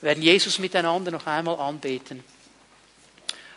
[0.00, 2.24] Wir werden Jesus miteinander noch einmal anbeten.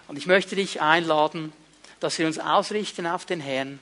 [0.10, 1.54] Und ich möchte dich einladen,
[2.02, 3.80] dass wir uns ausrichten auf den Herrn